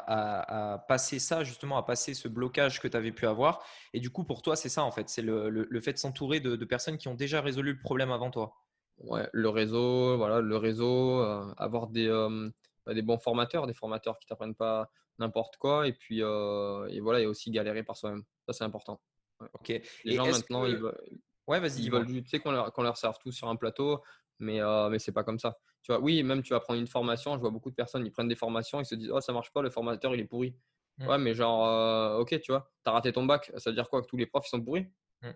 [0.75, 3.65] à, passer ça, justement, à passer ce blocage que tu avais pu avoir.
[3.95, 6.41] Et du coup, pour toi, c'est ça, en fait, c'est le, le, fait de s'entourer
[6.41, 8.55] de, de, personnes qui ont déjà résolu le problème avant toi.
[8.99, 11.21] Ouais, le réseau, voilà, le réseau,
[11.57, 12.11] avoir des,
[12.95, 15.87] des bons formateurs, des formateurs qui t'apprennent pas n'importe quoi.
[15.87, 18.25] Et puis, euh, et voilà, et aussi galérer par soi-même.
[18.47, 19.01] Ça, c'est important.
[19.53, 19.69] Ok.
[20.05, 20.99] Les gens maintenant, ils veulent,
[21.47, 24.03] ouais, vas-y, ils veulent, tu sais qu'on leur, leur serve tout sur un plateau,
[24.39, 25.59] mais, euh, mais c'est pas comme ça.
[25.83, 27.35] Tu vois, oui, même tu vas prendre une formation.
[27.35, 29.53] Je vois beaucoup de personnes, ils prennent des formations, ils se disent, oh, ça marche
[29.53, 30.57] pas, le formateur, il est pourri.
[30.99, 31.07] Mmh.
[31.07, 33.89] Ouais, mais genre, euh, ok, tu vois, tu as raté ton bac, ça veut dire
[33.89, 34.87] quoi Que tous les profs, ils sont pourris?
[35.23, 35.31] Mmh.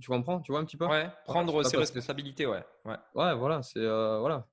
[0.00, 0.86] Tu comprends Tu vois un petit peu?
[0.86, 2.64] Ouais, prendre ses responsabilités, ouais.
[2.84, 2.96] ouais.
[3.14, 4.48] Ouais, voilà, c'est voilà.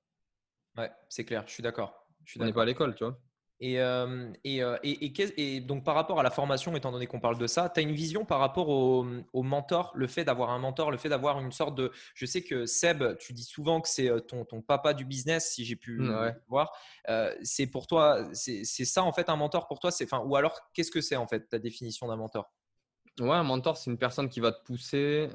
[0.76, 2.01] Ouais, c'est clair, je suis d'accord.
[2.24, 3.18] Je suis pas à l'école, tu vois.
[3.64, 7.20] Et, euh, et, euh, et, et, donc, par rapport à la formation, étant donné qu'on
[7.20, 10.50] parle de ça, tu as une vision par rapport au, au mentor, le fait d'avoir
[10.50, 11.92] un mentor, le fait d'avoir une sorte de.
[12.16, 15.52] Je sais que Seb, tu dis souvent que c'est euh, ton, ton, papa du business,
[15.52, 16.72] si j'ai pu mmh, voir.
[17.42, 20.90] c'est pour toi, c'est ça en fait un mentor pour toi enfin, Ou alors, qu'est-ce
[20.90, 22.52] que c'est en fait ta définition d'un mentor?
[23.20, 25.28] Ouais, un mentor, c'est une personne qui va te pousser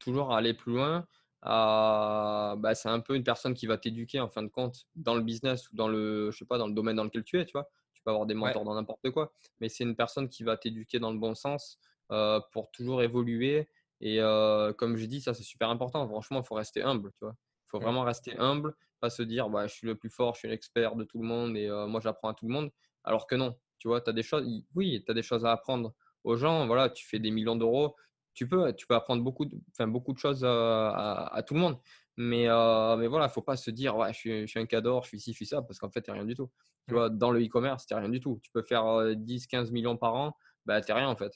[0.00, 1.06] toujours à aller plus loin
[1.42, 5.22] bah, c'est un peu une personne qui va t'éduquer en fin de compte dans le
[5.22, 7.52] business ou dans le, je sais pas, dans le domaine dans lequel tu es, tu
[7.52, 7.68] vois.
[7.94, 10.98] Tu peux avoir des mentors dans n'importe quoi, mais c'est une personne qui va t'éduquer
[10.98, 11.78] dans le bon sens
[12.12, 13.68] euh, pour toujours évoluer.
[14.00, 16.08] Et euh, comme je dis, ça c'est super important.
[16.08, 17.36] Franchement, il faut rester humble, tu vois.
[17.36, 17.82] Il faut mmh.
[17.82, 20.96] vraiment rester humble, pas se dire, bah, je suis le plus fort, je suis l'expert
[20.96, 22.70] de tout le monde et euh, moi j'apprends à tout le monde.
[23.04, 25.52] Alors que non, tu vois, tu as des choses, oui, tu as des choses à
[25.52, 26.66] apprendre aux gens.
[26.66, 27.96] Voilà, tu fais des millions d'euros,
[28.40, 31.78] tu peux, tu peux apprendre beaucoup de, enfin, beaucoup de choses à, tout le monde.
[32.16, 34.64] Mais, mais voilà, il ne faut pas se dire, ouais, je suis, je suis un
[34.64, 36.50] cador, je suis ci, je suis ça, parce qu'en fait, tu rien du tout.
[36.88, 38.40] Tu vois, dans le e-commerce, tu rien du tout.
[38.42, 41.34] Tu peux faire 10, 15 millions par an, bah, tu n'es rien en fait.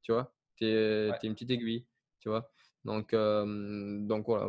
[0.00, 1.84] Tu vois, tu es, une petite aiguille.
[2.20, 2.50] Tu vois?
[2.86, 4.48] Donc, donc voilà,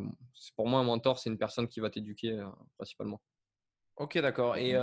[0.56, 2.42] pour moi, un mentor, c'est une personne qui va t'éduquer
[2.78, 3.22] principalement.
[3.98, 4.56] Ok, d'accord.
[4.56, 4.78] Et,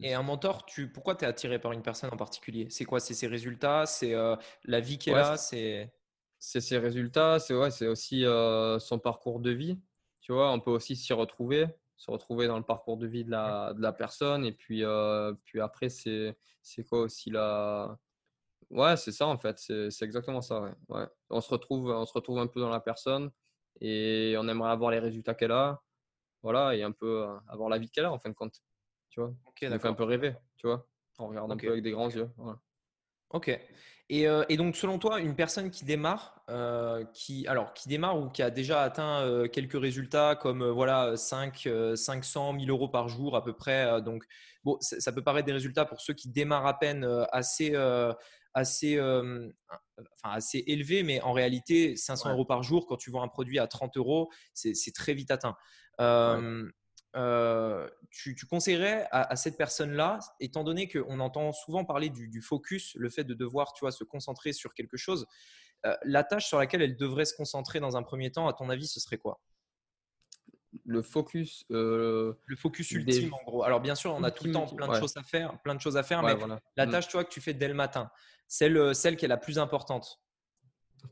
[0.00, 2.66] et, un mentor, tu, pourquoi tu es attiré par une personne en particulier?
[2.68, 2.98] C'est quoi?
[2.98, 3.86] C'est ses résultats?
[3.86, 4.12] C'est
[4.64, 5.36] la vie qu'elle a?
[5.36, 5.92] C'est
[6.46, 9.80] c'est ses résultats, c'est ouais, aussi euh, son parcours de vie.
[10.20, 11.66] Tu vois, on peut aussi s'y retrouver.
[11.96, 14.44] se retrouver dans le parcours de vie de la, de la personne.
[14.44, 14.84] Et puis,
[15.44, 16.36] puis après, c'est
[16.88, 17.98] quoi aussi la.
[18.70, 20.74] Ouais, c'est ça en fait, c'est exactement ça.
[20.88, 21.06] Ouais.
[21.30, 23.30] On, se retrouve, on se retrouve un peu dans la personne
[23.80, 25.82] et on aimerait avoir les résultats qu'elle a.
[26.42, 28.62] Voilà, et un peu avoir la vie qu'elle a en fin de compte.
[29.10, 30.86] Tu vois, okay, fait un peu rêver, tu vois.
[31.18, 32.28] On regarde un peu avec des grands yeux.
[33.34, 33.50] Ok.
[34.12, 38.28] Euh, et, donc, selon toi, une personne qui démarre, euh, qui, alors, qui démarre ou
[38.28, 43.34] qui a déjà atteint euh, quelques résultats comme voilà 5, 500, 1000 euros par jour
[43.34, 44.00] à peu près.
[44.02, 44.24] donc,
[44.62, 47.74] bon, ça, peut paraître des résultats pour ceux qui démarrent à peine assez,
[48.54, 49.50] assez, enfin,
[50.22, 53.66] assez élevés, mais en réalité, 500 euros par jour, quand tu vends un produit à
[53.66, 55.56] 30 euros, c'est très vite atteint.
[57.16, 63.08] Euh, tu, conseillerais à, cette personne-là, étant donné qu'on entend souvent parler du, focus, le
[63.10, 65.26] fait de devoir tu vois, se concentrer sur quelque chose,
[65.86, 68.68] euh, la tâche sur laquelle elle devrait se concentrer dans un premier temps, à ton
[68.68, 69.40] avis, ce serait quoi?
[70.84, 73.62] Le focus euh, le focus ultime en gros.
[73.62, 75.80] Alors bien sûr on a tout le temps plein de choses à faire plein de
[75.80, 76.34] choses à faire mais
[76.76, 76.90] la mm.
[76.90, 78.10] tâche toi que tu fais dès le matin
[78.48, 80.20] celle celle qui est la plus importante.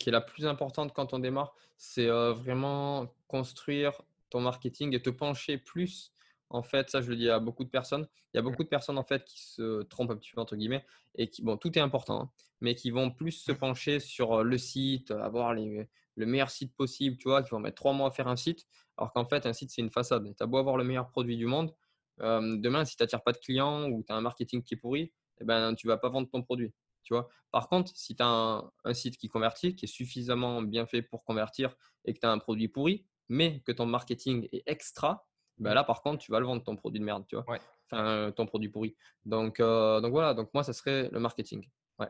[0.01, 5.11] Qui est la plus importante quand on démarre c'est vraiment construire ton marketing et te
[5.11, 6.13] pencher plus.
[6.51, 8.07] En fait, ça, je le dis à beaucoup de personnes.
[8.33, 10.57] Il y a beaucoup de personnes, en fait, qui se trompent un petit peu, entre
[10.57, 14.43] guillemets, et qui, bon, tout est important, hein, mais qui vont plus se pencher sur
[14.43, 18.09] le site, avoir les, le meilleur site possible, tu vois, qui vont mettre trois mois
[18.09, 18.67] à faire un site,
[18.97, 20.25] alors qu'en fait, un site, c'est une façade.
[20.37, 21.75] Tu as beau avoir le meilleur produit du monde,
[22.21, 24.77] euh, demain, si tu n'attires pas de clients ou tu as un marketing qui est
[24.77, 26.73] pourri, eh ben, tu vas pas vendre ton produit.
[27.03, 30.63] Tu vois Par contre, si tu as un, un, site qui convertit, qui est suffisamment
[30.63, 34.49] bien fait pour convertir et que tu as un produit pourri, mais que ton marketing
[34.53, 35.27] est extra,
[35.59, 37.45] ben là, par contre, tu vas le vendre ton produit de merde, tu vois.
[37.91, 38.97] Enfin, ton produit pourri.
[39.25, 41.69] Donc, euh, donc voilà, donc moi, ça serait le marketing.
[41.99, 42.09] Ouais.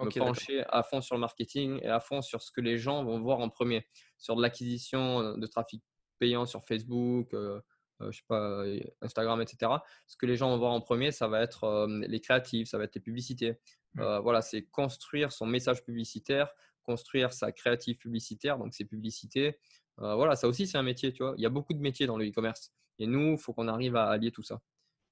[0.00, 3.04] Me pencher à fond sur le marketing et à fond sur ce que les gens
[3.04, 3.86] vont voir en premier.
[4.18, 5.82] Sur de l'acquisition de trafic
[6.18, 7.60] payant sur Facebook, euh,
[8.02, 8.64] euh, je sais pas,
[9.02, 9.72] Instagram, etc.
[10.06, 12.84] Ce que les gens vont voir en premier, ça va être les créatifs, ça va
[12.84, 13.54] être les publicités.
[13.94, 14.18] Mmh.
[14.18, 19.58] voilà, c'est construire son message publicitaire, construire sa créative publicitaire, donc ses publicités,
[20.02, 21.34] euh, voilà, ça aussi, c'est un métier, tu vois.
[21.36, 22.72] Il y a beaucoup de métiers dans le e-commerce.
[22.98, 24.60] Et nous, il faut qu'on arrive à allier tout ça.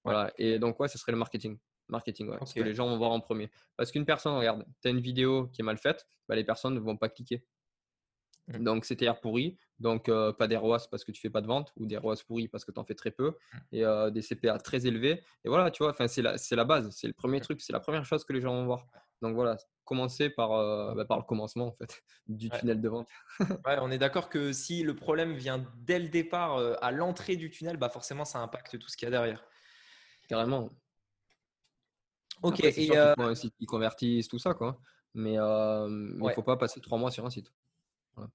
[0.04, 0.32] Voilà.
[0.38, 1.58] Et donc, ouais, ce serait le marketing.
[1.88, 2.38] Marketing, ouais.
[2.44, 3.50] Ce que les gens vont voir en premier.
[3.76, 6.74] Parce qu'une personne, regarde, tu as une vidéo qui est mal faite, bah, les personnes
[6.74, 7.44] ne vont pas cliquer.
[8.48, 8.64] Mmh.
[8.64, 9.56] Donc, c'est TR pourri.
[9.78, 12.16] Donc, euh, pas des ROAS parce que tu fais pas de vente ou des ROAS
[12.26, 13.58] pourris parce que tu en fais très peu mmh.
[13.72, 15.22] et euh, des CPA très élevés.
[15.44, 16.90] Et voilà, tu vois, c'est la, la base.
[16.90, 17.42] C'est le premier mmh.
[17.42, 17.60] truc.
[17.60, 18.86] C'est la première chose que les gens vont voir.
[19.22, 19.56] Donc, voilà,
[19.88, 23.08] commencer par, euh, bah, par le commencement en fait, du tunnel de vente.
[23.66, 27.50] ouais, on est d'accord que si le problème vient dès le départ à l'entrée du
[27.50, 29.44] tunnel, bah forcément, ça impacte tout ce qu'il y a derrière.
[30.28, 30.70] Carrément.
[32.42, 32.62] Ok.
[32.62, 34.78] et sûr un site qui convertisse, tout ça, quoi.
[35.14, 37.50] Mais il ne faut pas passer trois mois sur un site.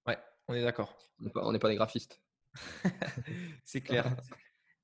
[0.08, 0.98] Ouais, on est d'accord.
[1.36, 2.20] On n'est pas, des graphistes.
[3.63, 4.16] c'est clair.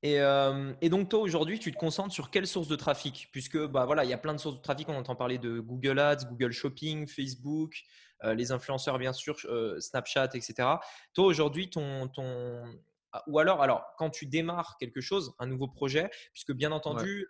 [0.02, 3.28] Et, euh, et, donc toi aujourd'hui, tu te concentres sur quelle source de trafic?
[3.34, 4.88] Puisque bah voilà, il y a plein de sources de trafic.
[4.88, 7.82] On entend parler de Google Ads, Google Shopping, Facebook,
[8.24, 10.70] euh, les influenceurs bien sûr, euh, Snapchat, etc.
[11.14, 12.64] Toi aujourd'hui, ton, ton
[13.12, 17.28] ah, ou alors, alors quand tu démarres quelque chose, un nouveau projet, puisque bien entendu,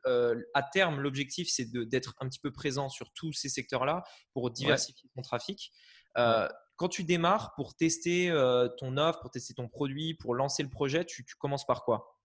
[0.53, 4.03] à terme, l'objectif c'est d'être un petit peu présent sur tous ces secteurs-là
[4.33, 5.71] pour diversifier ton trafic.
[6.15, 8.29] Quand tu démarres pour tester
[8.77, 12.18] ton offre, pour tester ton produit, pour lancer le projet, tu, commences par quoi?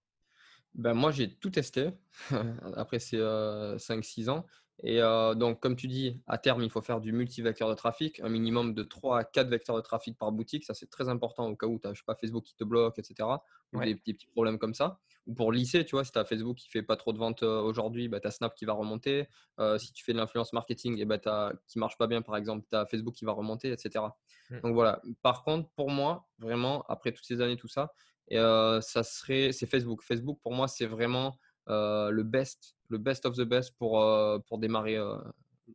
[0.74, 1.90] Ben, Moi, j'ai tout testé
[2.76, 4.46] après ces 5-6 euh, ans.
[4.82, 8.20] Et euh, donc, comme tu dis, à terme, il faut faire du multivecteur de trafic,
[8.20, 10.64] un minimum de 3 à 4 vecteurs de trafic par boutique.
[10.64, 13.28] Ça, c'est très important au cas où tu n'as pas Facebook qui te bloque, etc.
[13.72, 14.98] Ou des, petits problèmes comme ça.
[15.26, 17.44] Ou pour lycée, tu vois, si tu as Facebook qui fait pas trop de ventes
[17.44, 19.28] euh, aujourd'hui, bah, tu as Snap qui va remonter.
[19.58, 22.36] Euh, si tu fais de l'influence marketing et eh bah, qui marche pas bien, par
[22.36, 24.04] exemple, tu as Facebook qui va remonter, etc.
[24.50, 24.60] Mmh.
[24.60, 25.00] Donc voilà.
[25.22, 27.94] Par contre, pour moi, vraiment, après toutes ces années, tout ça,
[28.30, 30.02] ça serait, c'est Facebook.
[30.02, 34.04] Facebook, pour moi, c'est vraiment le best le best of the best pour,
[34.46, 34.96] pour démarrer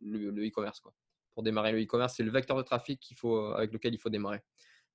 [0.01, 0.79] le e-commerce.
[0.79, 0.93] quoi.
[1.33, 4.09] pour démarrer le e-commerce, c'est le vecteur de trafic qu'il faut, avec lequel il faut
[4.09, 4.41] démarrer.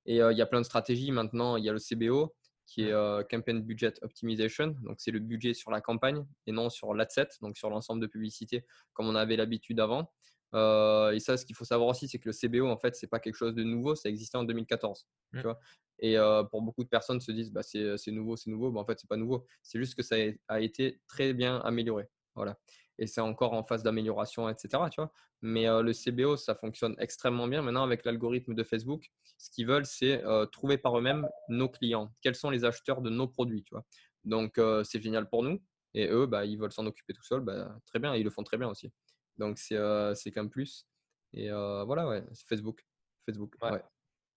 [0.06, 1.10] Et il y a plein de stratégies.
[1.12, 2.34] Maintenant, il y a le CBO
[2.66, 4.74] qui est Campaign Budget Optimization.
[4.82, 8.06] Donc, c'est le budget sur la campagne et non sur l'adset, donc sur l'ensemble de
[8.06, 10.12] publicité comme on avait l'habitude avant.
[10.54, 13.18] Et ça, ce qu'il faut savoir aussi, c'est que le CBO, en fait, c'est pas
[13.18, 13.94] quelque chose de nouveau.
[13.94, 15.06] Ça existait en 2014.
[15.32, 15.42] Tu mmh.
[15.42, 15.58] vois
[16.00, 16.16] et
[16.50, 18.70] pour beaucoup de personnes se disent, bah, c'est nouveau, c'est nouveau.
[18.70, 19.46] Bah, en fait, c'est pas nouveau.
[19.62, 20.16] C'est juste que ça
[20.48, 22.08] a été très bien amélioré.
[22.34, 22.58] Voilà.
[22.98, 24.84] Et c'est encore en phase d'amélioration, etc.
[24.90, 25.12] Tu vois
[25.42, 27.62] Mais le CBO, ça fonctionne extrêmement bien.
[27.62, 32.12] Maintenant, avec l'algorithme de Facebook, ce qu'ils veulent, c'est trouver par eux-mêmes nos clients.
[32.22, 33.84] Quels sont les acheteurs de nos produits tu vois
[34.24, 35.62] Donc, c'est génial pour nous.
[35.96, 37.40] Et eux, bah, ils veulent s'en occuper tout seuls.
[37.40, 38.16] Bah, très bien.
[38.16, 38.92] ils le font très bien aussi.
[39.38, 40.86] Donc, c'est qu'un plus.
[41.32, 42.86] Et voilà, ouais, c'est Facebook.
[43.26, 43.54] Facebook.
[43.62, 43.82] Ouais.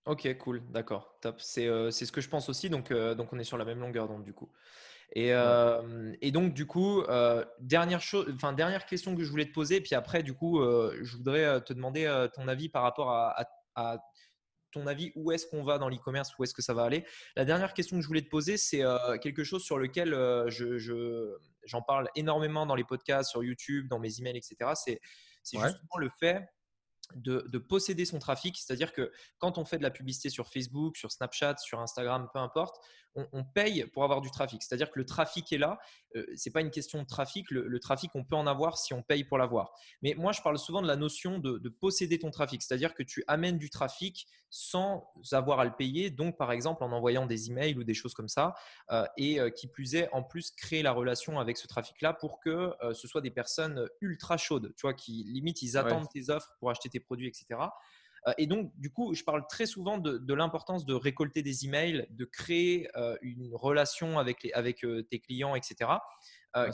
[0.06, 1.42] Ok, cool, d'accord, top.
[1.42, 4.24] C'est ce que je pense aussi, donc, donc on est sur la même longueur d'onde
[4.24, 4.52] du coup.
[5.14, 5.32] Et,
[6.22, 7.04] et, donc, du coup,
[7.60, 11.18] dernière, chose, enfin, dernière question que je voulais te poser, puis après, du coup, je
[11.18, 13.36] voudrais te demander ton avis par rapport à,
[13.76, 14.00] à
[14.72, 17.06] ton avis, où est-ce qu'on va dans l'e-commerce, où est-ce que ça va aller?
[17.36, 20.50] La dernière question que je voulais te poser, c'est euh, quelque chose sur lequel euh,
[20.50, 21.36] je,
[21.68, 24.72] j'en parle énormément dans les podcasts, sur YouTube, dans mes emails, etc.
[24.76, 25.00] C'est,
[25.44, 26.46] justement le fait
[27.16, 28.58] de, posséder son trafic.
[28.58, 32.40] C'est-à-dire que quand on fait de la publicité sur Facebook, sur Snapchat, sur Instagram, peu
[32.40, 32.78] importe,
[33.32, 34.62] on, paye pour avoir du trafic.
[34.64, 35.80] C'est-à-dire que le trafic est là.
[36.16, 37.50] Euh, ce n'est pas une question de trafic.
[37.52, 39.74] Le, trafic, on peut en avoir si on paye pour l'avoir.
[40.02, 42.62] Mais moi, je parle souvent de la notion de, posséder ton trafic.
[42.62, 46.10] C'est-à-dire que tu amènes du trafic sans avoir à le payer.
[46.10, 48.56] Donc, par exemple, en envoyant des emails ou des choses comme ça.
[48.92, 52.40] Euh, et euh, qui plus est, en plus, créer la relation avec ce trafic-là pour
[52.40, 56.56] que ce soit des personnes ultra chaudes, tu vois, qui limite, ils attendent tes offres
[56.60, 57.70] pour acheter tes produits, etc.
[58.28, 62.08] Euh, et donc, du coup, je parle très souvent de, l'importance de récolter des emails,
[62.10, 65.92] de créer euh, une relation avec, les, avec euh, tes clients, etc.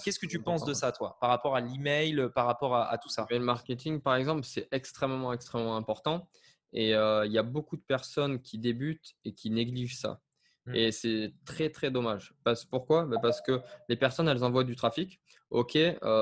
[0.04, 3.10] Qu'est-ce que tu penses de ça, toi, par rapport à l'email, par rapport à, tout
[3.10, 3.28] ça?
[3.30, 6.30] Le marketing, par exemple, c'est extrêmement, extrêmement important.
[6.72, 10.22] Et il y a beaucoup de personnes qui débutent et qui négligent ça.
[10.68, 10.76] Mmh.
[10.76, 12.34] Et c'est très, très dommage.
[12.46, 13.04] Parce, pourquoi?
[13.04, 13.60] Bah, Parce que
[13.90, 15.78] les personnes, elles envoient du trafic, OK,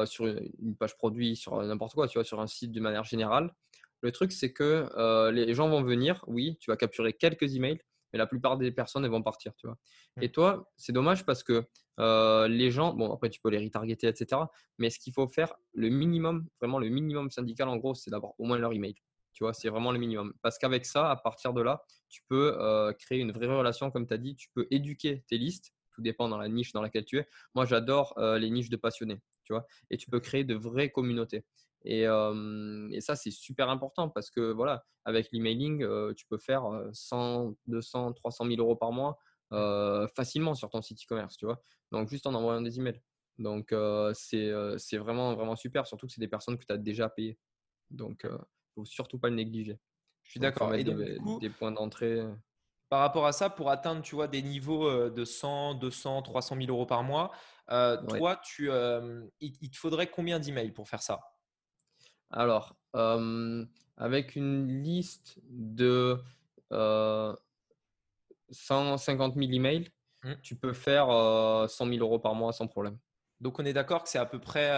[0.06, 3.54] sur une page produit, sur n'importe quoi, tu vois, sur un site de manière générale.
[4.02, 7.80] Le truc, c'est que euh, les gens vont venir, oui, tu vas capturer quelques emails,
[8.12, 9.78] mais la plupart des personnes, elles vont partir, tu vois.
[10.22, 10.32] Et mmh.
[10.32, 11.64] toi, c'est dommage parce que
[12.00, 14.42] euh, les gens, bon, après, tu peux les retargeter, etc.
[14.80, 18.34] Mais ce qu'il faut faire, le minimum, vraiment le minimum syndical, en gros, c'est d'avoir
[18.40, 18.96] au moins leur email.
[19.34, 20.34] Tu vois, c'est vraiment le minimum.
[20.42, 24.08] Parce qu'avec ça, à partir de là, tu peux euh, créer une vraie relation, comme
[24.08, 24.36] tu as dit.
[24.36, 25.74] Tu peux éduquer tes listes.
[25.94, 27.28] Tout dépend dans la niche dans laquelle tu es.
[27.54, 29.66] Moi, j'adore les niches de passionnés, tu vois.
[29.90, 31.44] Et tu peux créer de vraies communautés.
[31.84, 32.06] Et,
[33.00, 36.64] ça, c'est super important parce que voilà, avec l'emailing, tu peux faire
[36.94, 39.18] 100, 200, 300 000 euros par mois
[40.16, 41.62] facilement sur ton site e-commerce, tu vois?
[41.92, 43.02] Donc, juste en envoyant des emails.
[43.38, 43.74] Donc,
[44.14, 47.40] c'est vraiment, vraiment super, surtout que c'est des personnes que tu as déjà payées.
[47.90, 48.38] Donc, il ne
[48.76, 49.80] faut surtout pas le négliger.
[50.24, 50.70] Je suis d'accord.
[50.70, 52.22] Donc, des, des points d'entrée.
[52.90, 56.68] Par rapport à ça, pour atteindre tu vois, des niveaux de 100, 200, 300 000
[56.70, 57.32] euros par mois,
[57.68, 58.70] toi, tu,
[59.40, 61.20] il te faudrait combien d'emails pour faire ça?
[62.32, 62.76] Alors,
[63.98, 66.20] avec une liste de
[68.52, 69.92] 150 000 emails,
[70.24, 70.34] mmh.
[70.42, 71.08] tu peux faire
[71.70, 72.98] 100 000 euros par mois sans problème.
[73.40, 74.70] Donc, on est d'accord que c'est à peu près.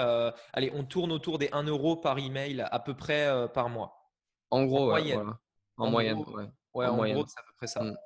[0.53, 4.11] allez, on tourne autour des 1 euro par email à peu près par mois.
[4.51, 5.33] En gros, en moyenne.
[5.77, 6.17] En, moyenne,
[6.73, 6.85] ouais.
[6.85, 7.83] en, gros, c'est à peu près ça.
[7.83, 7.97] Mmh.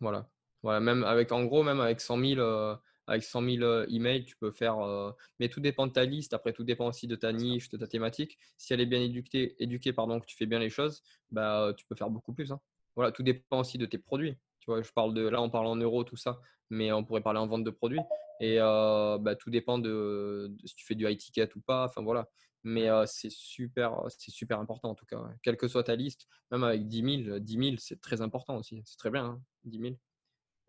[0.00, 0.26] Voilà.
[0.62, 0.80] voilà.
[0.80, 2.78] Même avec, en gros, même avec 100 000,
[3.10, 4.78] avec 100 000 euh, emails, tu peux faire.
[4.78, 6.32] Euh, mais tout dépend de ta liste.
[6.32, 8.38] Après, tout dépend aussi de ta niche, de ta thématique.
[8.56, 11.72] Si elle est bien éduquée, éduquée pardon, que tu fais bien les choses, bah, euh,
[11.72, 12.52] tu peux faire beaucoup plus.
[12.52, 12.60] Hein.
[12.94, 14.36] Voilà, tout dépend aussi de tes produits.
[14.60, 17.20] Tu vois, je parle de là, on parle en euros, tout ça, mais on pourrait
[17.20, 18.00] parler en vente de produits.
[18.40, 21.86] Et bah, tout dépend de, si tu fais du high ticket ou pas.
[21.86, 22.28] Enfin voilà.
[22.62, 25.20] Mais c'est super, c'est super important en tout cas.
[25.42, 28.82] Quelle que soit ta liste, même avec 10 000, 10 000, c'est très important aussi.
[28.84, 29.94] C'est très bien, hein, 10 000.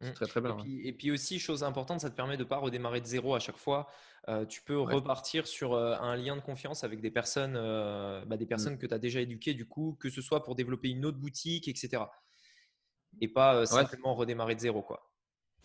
[0.02, 0.14] C'est mmh.
[0.14, 0.58] très très bien.
[0.84, 3.40] Et puis, aussi, chose importante, ça te permet de ne pas redémarrer de zéro à
[3.40, 3.88] chaque fois.
[4.30, 8.38] Euh, tu peux repartir sur euh, un lien de confiance avec des personnes, euh, bah,
[8.38, 8.48] des mmh.
[8.48, 11.18] personnes que tu as déjà éduquées, du coup, que ce soit pour développer une autre
[11.18, 12.04] boutique, etc.
[13.20, 14.82] Et pas simplement redémarrer de zéro.
[14.82, 15.08] Quoi.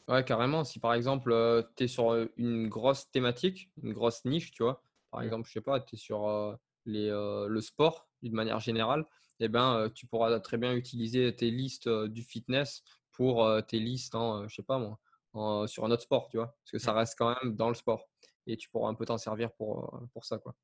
[0.08, 0.64] Ouais, carrément.
[0.64, 1.32] Si par exemple,
[1.76, 5.24] tu es sur une grosse thématique, une grosse niche, tu vois, par mmh.
[5.24, 9.06] exemple, je sais pas, tu es sur les, le sport d'une manière générale,
[9.40, 12.82] eh ben, tu pourras très bien utiliser tes listes du fitness
[13.16, 16.70] pour tes listes, en, je sais pas moi, sur un autre sport, tu vois, parce
[16.70, 16.96] que ça mmh.
[16.96, 18.08] reste quand même dans le sport
[18.46, 20.54] et tu pourras un peu t'en servir pour, pour ça, quoi.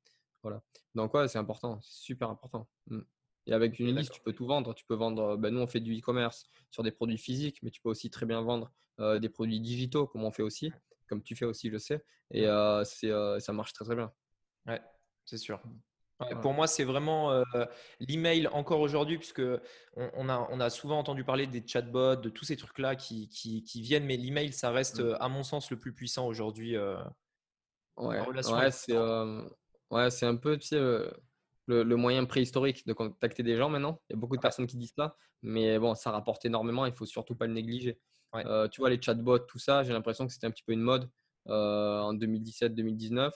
[0.41, 0.61] Voilà.
[0.95, 2.67] Donc, ouais, c'est important, c'est super important.
[2.87, 3.01] Mmh.
[3.47, 4.73] Et avec une liste, tu peux tout vendre.
[4.73, 7.81] Tu peux vendre, ben, nous, on fait du e-commerce sur des produits physiques, mais tu
[7.81, 8.71] peux aussi très bien vendre
[9.19, 10.71] des produits digitaux, comme on fait aussi,
[11.07, 12.05] comme tu fais aussi, je sais.
[12.31, 12.45] Et
[12.85, 14.13] c'est, ça marche très, très bien.
[14.65, 14.81] Ouais,
[15.25, 15.61] c'est sûr.
[16.41, 17.43] Pour moi, c'est vraiment euh,
[17.99, 19.41] l'email encore aujourd'hui, puisque
[19.95, 23.63] on, a, on, a, souvent entendu parler des chatbots, de tous ces trucs-là qui, qui,
[23.63, 25.17] qui, viennent, mais l'email, ça reste, mmh.
[25.19, 26.75] à mon sens, le plus puissant aujourd'hui.
[26.75, 26.97] Euh,
[27.97, 29.41] ouais, ouais c'est euh,
[29.91, 31.13] ouais, un peu tu sais, le,
[31.83, 33.99] le, moyen préhistorique de contacter des gens maintenant.
[34.09, 36.93] Il y a beaucoup de personnes qui disent ça, mais bon, ça rapporte énormément, il
[36.93, 37.99] faut surtout pas le négliger.
[38.71, 41.09] tu vois, les chatbots, tout ça, j'ai l'impression que c'était un petit peu une mode
[41.45, 43.31] en 2017-2019.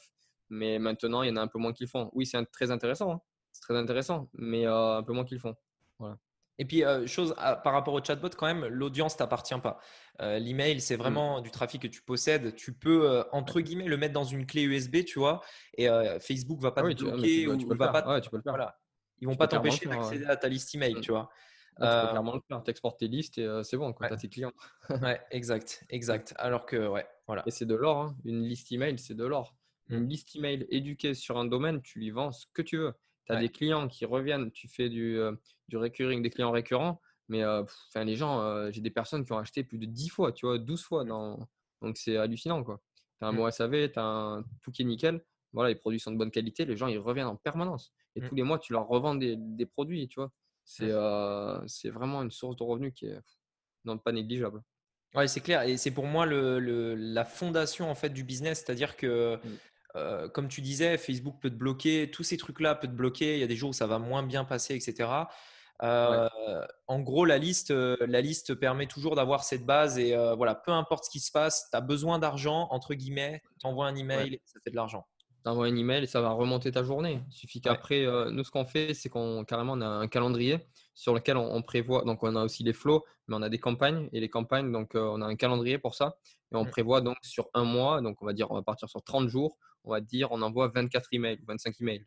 [0.49, 2.09] Mais maintenant, il y en a un peu moins qui le font.
[2.13, 3.11] Oui, c'est très intéressant.
[3.11, 3.21] Hein.
[3.51, 5.55] C'est très intéressant, mais euh, un peu moins qu'ils le font.
[5.99, 6.17] Voilà.
[6.59, 9.79] Et puis, euh, chose ah, par rapport au chatbot, quand même, l'audience ne t'appartient pas.
[10.21, 10.99] Euh, l'email, c'est mmh.
[10.99, 12.55] vraiment du trafic que tu possèdes.
[12.55, 15.41] Tu peux, entre guillemets, le mettre dans une clé USB, tu vois,
[15.75, 15.87] et
[16.19, 18.07] Facebook ne va pas ah te bloquer ou va pas.
[18.07, 18.53] Ouais, tu peux le faire.
[18.53, 18.77] Voilà.
[19.19, 21.01] Ils vont pas t'empêcher d'accéder à ta liste email, mmh.
[21.01, 21.29] tu vois.
[21.75, 22.63] tu peux clairement le faire.
[22.63, 24.53] Tu exportes tes listes et c'est bon, quand tu as tes clients.
[24.89, 26.33] ouais, exact, exact.
[26.37, 27.43] Alors que, ouais, voilà.
[27.45, 27.97] Et c'est de l'or.
[27.97, 28.17] Hein.
[28.25, 29.55] Une liste email, c'est de l'or.
[29.89, 30.07] Une mmh.
[30.07, 32.93] liste email éduquée sur un domaine, tu lui vends ce que tu veux.
[33.25, 35.19] Tu as des clients qui reviennent, tu fais du,
[35.67, 37.01] du recurring, des clients récurrents.
[37.29, 40.45] Mais enfin, les gens, j'ai des personnes qui ont acheté plus de 10 fois, tu
[40.45, 41.03] vois, 12 fois.
[41.03, 41.47] Dans...
[41.81, 42.63] Donc c'est hallucinant.
[42.63, 42.81] quoi.
[43.19, 44.43] Tu as un bon SAV, tu as un...
[44.61, 45.21] tout qui est nickel.
[45.51, 46.65] Voilà, les produits sont de bonne qualité.
[46.65, 47.93] Les gens, ils reviennent en permanence.
[48.15, 48.29] Et mmh.
[48.29, 50.31] tous les mois, tu leur revends des, des produits, tu vois.
[50.63, 53.19] C'est vraiment une source de revenus qui est
[53.85, 54.61] non, pas négligeable.
[55.15, 55.63] Oui, c'est clair.
[55.63, 58.63] Et c'est pour moi le, le, la fondation en fait du business.
[58.63, 59.39] C'est-à-dire que,
[59.97, 60.29] mmh.
[60.29, 63.35] comme tu disais, Facebook peut te bloquer, tous ces trucs-là peuvent te bloquer.
[63.35, 65.09] Il y a des jours où ça va moins bien passer, etc.
[65.81, 71.05] En gros, la liste, la liste permet toujours d'avoir cette base et voilà, peu importe
[71.05, 74.59] ce qui se passe, tu as besoin d'argent, entre guillemets, tu envoies un email ça
[74.63, 75.05] fait de l'argent.
[75.43, 77.21] Tu envoies un email et ça va remonter ta journée.
[77.29, 81.13] Il suffit qu'après, nous, ce qu'on fait, c'est qu'on carrément on a un calendrier sur
[81.13, 82.03] lequel on, prévoit.
[82.03, 84.91] Donc, on a aussi les flots, mais on a des campagnes et les campagnes, donc
[84.95, 86.17] on a un calendrier pour ça.
[86.51, 86.69] Et on mmh.
[86.69, 89.57] prévoit donc sur un mois, donc on va dire, on va partir sur 30 jours,
[89.83, 92.05] on va dire, on envoie 24 emails, 25 emails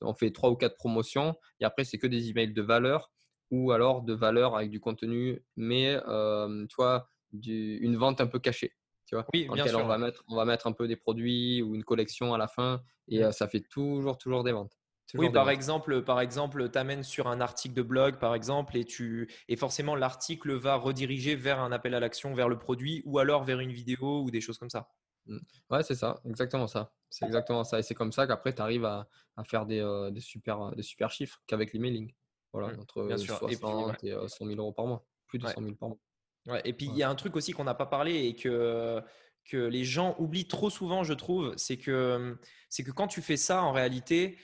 [0.00, 3.10] on fait trois ou quatre promotions et après, c'est que des emails de valeur
[3.50, 8.38] ou alors de valeur avec du contenu, mais euh, tu vois, une vente un peu
[8.38, 8.74] cachée.
[9.06, 9.80] Tu vois, oui, bien sûr.
[9.80, 12.48] On va, mettre, on va mettre un peu des produits ou une collection à la
[12.48, 13.24] fin et mmh.
[13.24, 14.78] euh, ça fait toujours, toujours des ventes.
[15.14, 18.84] oui, par exemple, par exemple, tu amènes sur un article de blog, par exemple, et,
[18.84, 23.18] tu, et forcément l'article va rediriger vers un appel à l'action, vers le produit, ou
[23.18, 24.88] alors vers une vidéo ou des choses comme ça.
[25.26, 25.38] Mmh.
[25.70, 26.92] Ouais, c'est ça, exactement ça.
[27.10, 27.78] C'est exactement ça.
[27.78, 29.08] Et c'est comme ça qu'après, tu arrives à,
[29.44, 29.80] faire des,
[30.12, 32.12] des, super, des super chiffres qu'avec l'emailing.
[32.52, 35.06] Voilà, mmh, entre 60 et, 100 000 euros par mois.
[35.26, 35.98] Plus de 100 000 par mois.
[36.46, 39.00] Ouais, et puis, il y a un truc aussi qu'on n'a pas parlé et que,
[39.44, 43.36] que les gens oublient trop souvent, je trouve, c'est que, c'est que quand tu fais
[43.36, 44.38] ça, en réalité,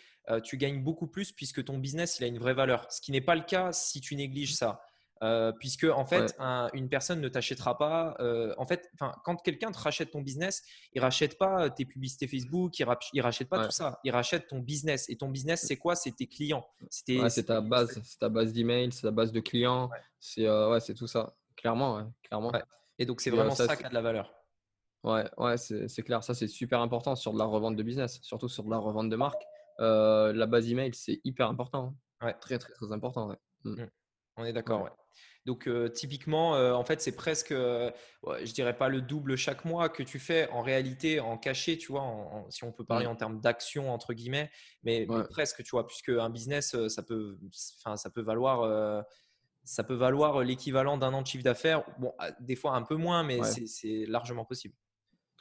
[0.44, 2.90] tu gagnes beaucoup plus puisque ton business, il a une vraie valeur.
[2.90, 4.80] Ce qui n'est pas le cas si tu négliges ça.
[5.22, 6.34] Euh, puisque en fait,
[6.72, 8.16] une personne ne t'achètera pas.
[8.20, 8.90] Euh, en fait,
[9.24, 10.62] quand quelqu'un te rachète ton business,
[10.94, 14.00] il rachète pas tes publicités Facebook, il, rachète, rachète pas tout ça.
[14.04, 15.08] Il rachète ton business.
[15.10, 15.94] Et ton business, c'est quoi?
[15.94, 16.66] C'est tes clients.
[16.88, 19.90] c'est ta base, c'est ta base d'email, c'est ta base de clients.
[20.18, 21.34] C'est euh, ouais, c'est tout ça.
[21.56, 22.52] Clairement, clairement.
[22.98, 24.34] Et donc c'est vraiment ça, qui a de la valeur.
[25.02, 26.24] Ouais, ouais, c'est clair.
[26.24, 29.10] Ça, c'est super important sur de la revente de business, surtout sur de la revente
[29.10, 29.42] de marque.
[29.78, 31.94] la base email, c'est hyper important.
[32.22, 32.34] Ouais.
[32.40, 33.34] Très, très, très important.
[33.64, 33.70] Mm.
[33.70, 33.90] Mmh.
[34.36, 34.82] On est d'accord.
[34.82, 34.90] Ouais.
[35.46, 40.18] Donc typiquement, en fait, c'est presque, je dirais pas le double chaque mois que tu
[40.18, 42.04] fais en réalité en cachet, tu vois,
[42.50, 43.10] si on peut parler mmh.
[43.10, 44.50] en termes d'action entre guillemets,
[44.82, 47.38] mais, presque, tu vois, puisque un business, ça peut,
[47.78, 49.04] enfin, ça peut valoir,
[49.64, 51.84] ça peut valoir l'équivalent d'un an de chiffre d'affaires.
[51.98, 54.74] Bon, des fois un peu moins, mais c'est largement possible.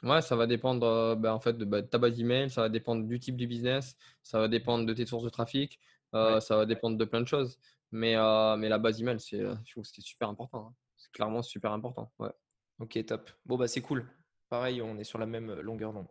[0.02, 3.06] Ouais, ça va dépendre ben, en fait de, bah, ta base email, ça va dépendre
[3.06, 5.78] du type du business, ça va dépendre de tes sources de trafic,
[6.14, 7.58] ça va dépendre de plein de choses.
[7.92, 10.68] Mais, la base email, je trouve que c'est super important.
[10.68, 10.74] Hein.
[10.96, 12.12] C'est clairement super important.
[12.18, 12.30] Ouais.
[12.78, 13.30] Ok, top.
[13.46, 14.08] Bon, bah, c'est cool.
[14.48, 16.08] Pareil, on est sur la même longueur d'onde.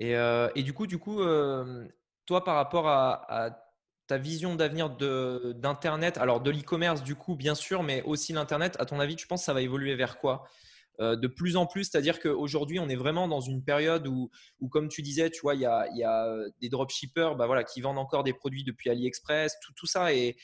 [0.00, 1.20] Et, du coup, du coup
[2.26, 3.58] toi, par rapport à,
[4.08, 8.84] ta vision d'avenir d'Internet, alors de l'e-commerce, du coup, bien sûr, mais aussi l'Internet, à
[8.84, 10.44] ton avis, tu penses que ça va évoluer vers quoi?
[10.98, 11.84] De plus en plus.
[11.84, 14.30] C'est-à-dire qu'aujourd'hui, on est vraiment dans une période où,
[14.70, 17.98] comme tu disais, tu vois, il y a, euh, des dropshippers bah, voilà, qui vendent
[17.98, 19.58] encore des produits depuis AliExpress.
[19.60, 20.36] Tout, tout ça et,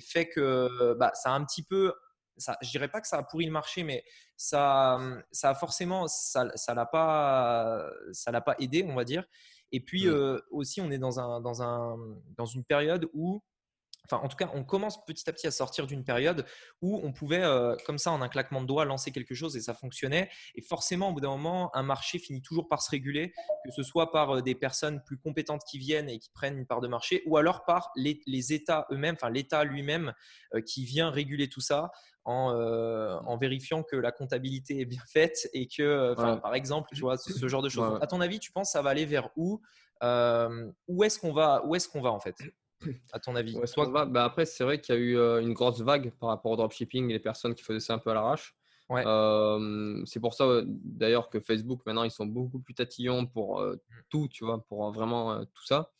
[0.00, 1.92] fait que bah, ça a un petit peu
[2.38, 4.04] ça, je dirais pas que ça a pourri le marché, mais
[4.36, 4.98] ça,
[5.32, 9.24] ça a forcément, ça, ça l'a pas, ça l'a pas aidé, on va dire.
[9.72, 11.96] Et puis euh, aussi, on est dans un, dans un,
[12.36, 13.42] dans une période où
[14.08, 16.44] Enfin, en tout cas, on commence petit à petit à sortir d'une période
[16.80, 19.60] où on pouvait, euh, comme ça, en un claquement de doigts, lancer quelque chose et
[19.60, 20.30] ça fonctionnait.
[20.54, 23.32] Et forcément, au bout d'un moment, un marché finit toujours par se réguler,
[23.64, 26.66] que ce soit par euh, des personnes plus compétentes qui viennent et qui prennent une
[26.66, 28.20] part de marché, ou alors par les,
[28.52, 30.12] États eux-mêmes, enfin l'État lui-même
[30.54, 31.90] euh, qui vient réguler tout ça
[32.24, 37.46] en, vérifiant que la comptabilité est bien faite et que, par exemple, tu vois, ce,
[37.46, 37.98] genre de choses.
[38.00, 39.60] À ton avis, tu penses que ça va aller vers où
[40.02, 42.34] Où est-ce qu'on va Où est-ce qu'on va en fait?
[43.12, 43.58] À ton avis?
[44.08, 46.56] Bah, Après, c'est vrai qu'il y a eu euh, une grosse vague par rapport au
[46.56, 48.56] dropshipping et les personnes qui faisaient ça un peu à l'arrache.
[48.90, 53.74] Euh, c'est pour ça d'ailleurs que Facebook maintenant ils sont beaucoup plus tatillons pour euh,
[53.74, 53.94] mmh.
[54.10, 55.90] tout, tu vois, pour vraiment tout ça.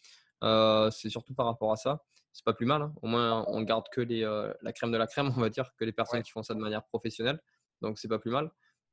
[0.92, 2.04] c'est surtout par rapport à ça.
[2.32, 2.82] C'est pas plus mal.
[2.82, 2.94] Hein.
[3.02, 4.20] Au moins on garde que les,
[4.62, 6.60] la crème de la crème, on va dire, que les personnes qui font ça de
[6.60, 7.40] manière professionnelle.
[7.82, 8.50] Donc c'est pas plus mal.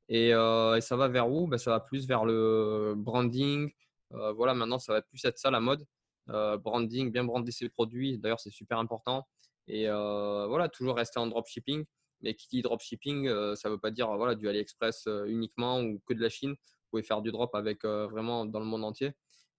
[0.08, 1.46] Et, et, ça va vers où?
[1.46, 3.70] Ben, Ça va plus vers le branding.
[4.10, 5.86] voilà, maintenant ça va plus être ça la mode.
[6.30, 8.18] Euh, branding, bien brander ses produits.
[8.18, 9.26] D'ailleurs, c'est super important.
[9.66, 11.84] Et euh, voilà, toujours rester en dropshipping.
[12.20, 16.00] Mais qui dit dropshipping, euh, ça ne veut pas dire voilà, du AliExpress uniquement ou
[16.06, 16.52] que de la Chine.
[16.52, 19.12] Vous pouvez faire du drop avec vraiment dans le monde entier.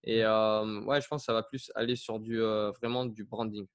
[0.04, 3.68] Et ouais, je pense que ça va plus aller sur du, vraiment du branding.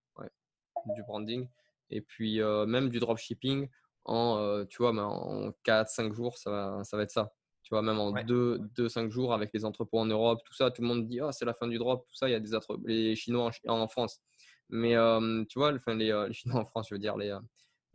[0.95, 1.49] Du branding.
[1.91, 3.69] Et puis, même du dropshipping,
[4.05, 7.33] en, tu vois, en 4-5 jours, ça va, ça va être ça.
[7.71, 10.89] Tu vois, même en 2-5 jours avec les entrepôts en Europe, tout ça, tout le
[10.89, 12.51] monde dit oh, c'est la fin du drop, tout ça, il y a des
[12.85, 14.21] les Chinois en, France.
[14.71, 14.97] Mais
[15.49, 17.33] tu vois, enfin, les, les, Chinois en France, je veux dire, les,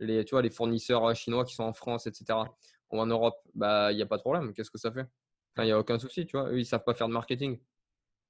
[0.00, 2.38] les, tu vois, les fournisseurs chinois qui sont en France, etc.,
[2.90, 4.54] ou en Europe, bah, il n'y a pas de problème.
[4.54, 5.06] Qu'est-ce que ça fait?
[5.58, 6.48] Il n'y a aucun souci, tu vois.
[6.48, 7.58] Eux, ils ne savent pas faire de marketing.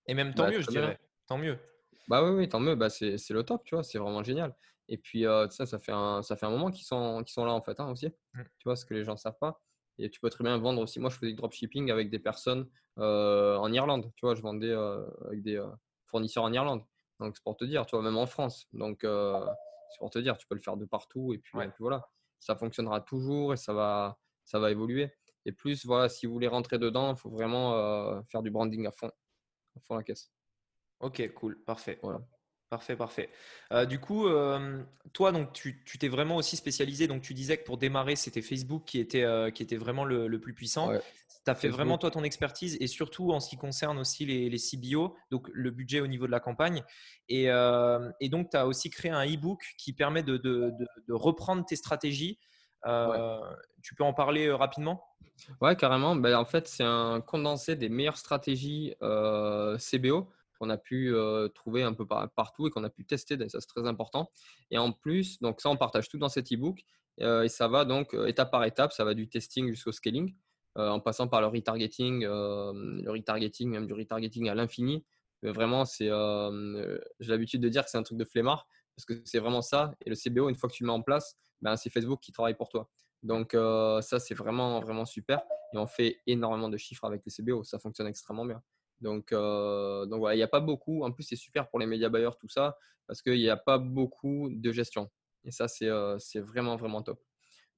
[0.07, 0.99] Et même tant bah, mieux, je dirais.
[1.27, 1.59] Tant mieux.
[2.09, 2.75] Bah oui, oui tant mieux.
[2.75, 3.85] Bah, c'est le top, tu vois.
[3.85, 4.57] C'est vraiment génial.
[4.89, 7.61] Et puis, ça, ça fait, un, ça fait un moment qu'ils sont, sont là, en
[7.61, 8.09] fait, hein, aussi.
[8.35, 8.43] Mmh.
[8.59, 9.61] Tu vois, ce que les gens ne savent pas.
[9.99, 11.01] Et tu peux très bien vendre aussi.
[11.01, 14.13] Moi, je faisais du dropshipping avec des personnes en Irlande.
[14.17, 15.63] Tu vois, je vendais avec des
[16.07, 16.85] fournisseurs en Irlande.
[17.19, 18.69] Donc, c'est pour te dire, tu vois, même en France.
[18.73, 21.33] Donc, c'est pour te dire, tu peux le faire de partout.
[21.33, 22.07] Et puis, voilà,
[22.41, 25.13] ça fonctionnera toujours et ça va, ça va évoluer.
[25.47, 28.91] Et plus, voilà, si vous voulez rentrer dedans, il faut vraiment faire du branding à
[28.91, 30.31] fond, à fond la caisse.
[31.01, 31.99] Ok, cool, parfait.
[32.03, 32.21] Voilà.
[32.69, 33.31] Parfait, parfait.
[33.73, 37.07] Euh, du coup, euh, toi, donc, tu t'es vraiment aussi spécialisé.
[37.07, 40.41] Donc, tu disais que pour démarrer, c'était Facebook qui était, euh, qui était vraiment le,
[40.41, 40.91] plus puissant.
[41.45, 44.51] tu as fait vraiment, toi, ton expertise et surtout en ce qui concerne aussi les,
[44.51, 46.83] les CBO, donc le budget au niveau de la campagne.
[47.29, 50.73] Et, et donc, tu as aussi créé un e-book qui permet de, de,
[51.07, 52.41] de, reprendre tes stratégies.
[52.83, 55.05] Tu peux en parler rapidement?
[55.61, 56.17] Ouais, carrément.
[56.17, 58.97] Ben, en fait, c'est un condensé des meilleures stratégies
[59.79, 61.15] CBO qu'on a pu
[61.55, 63.37] trouver un peu partout et qu'on a pu tester.
[63.49, 64.31] Ça, c'est très important.
[64.71, 66.85] Et en plus, donc ça, on partage tout dans cet e-book.
[67.19, 68.93] et ça va donc étape par étape.
[68.93, 70.35] Ça va du testing jusqu'au scaling,
[70.75, 75.05] en passant par le retargeting, le retargeting, même du retargeting à l'infini.
[75.43, 76.09] Mais vraiment, c'est,
[77.21, 79.95] j'ai l'habitude de dire que c'est un truc de flemmard parce que c'est vraiment ça.
[80.05, 82.33] Et le CBO, une fois que tu le mets en place, ben, c'est Facebook qui
[82.33, 82.89] travaille pour toi.
[83.23, 85.43] Donc ça, c'est vraiment, vraiment super.
[85.75, 87.65] Et on fait énormément de chiffres avec les CBO.
[87.65, 88.63] Ça fonctionne extrêmement bien.
[89.01, 91.05] Donc, euh, donc voilà, il n'y a pas beaucoup.
[91.05, 92.77] En plus, c'est super pour les médias bailleurs, tout ça,
[93.07, 95.11] parce qu'il n'y a pas beaucoup de gestion.
[95.45, 97.21] Et ça, c'est euh, vraiment, vraiment top.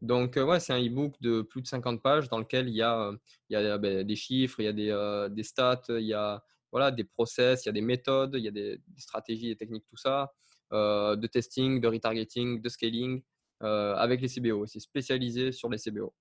[0.01, 2.83] Donc, euh, ouais, c'est un e-book de plus de 50 pages dans lequel il y
[2.83, 3.13] a,
[3.51, 6.43] il y a ben, des chiffres, il y a des, des, stats, il y a
[6.71, 9.85] voilà, des process, il y a des méthodes, il y a des, stratégies, des techniques,
[9.89, 10.33] tout ça,
[10.71, 13.23] de testing, de retargeting, de scaling
[13.61, 14.67] avec les CBO.
[14.67, 16.15] C'est spécialisé sur les CBO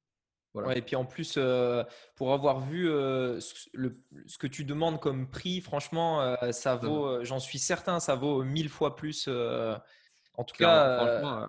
[0.75, 1.83] et puis en plus, euh,
[2.15, 7.39] pour avoir vu euh, ce, que tu demandes comme prix, franchement, euh, ça vaut, j'en
[7.39, 9.27] suis certain, ça vaut mille fois plus.
[9.27, 11.47] en tout cas,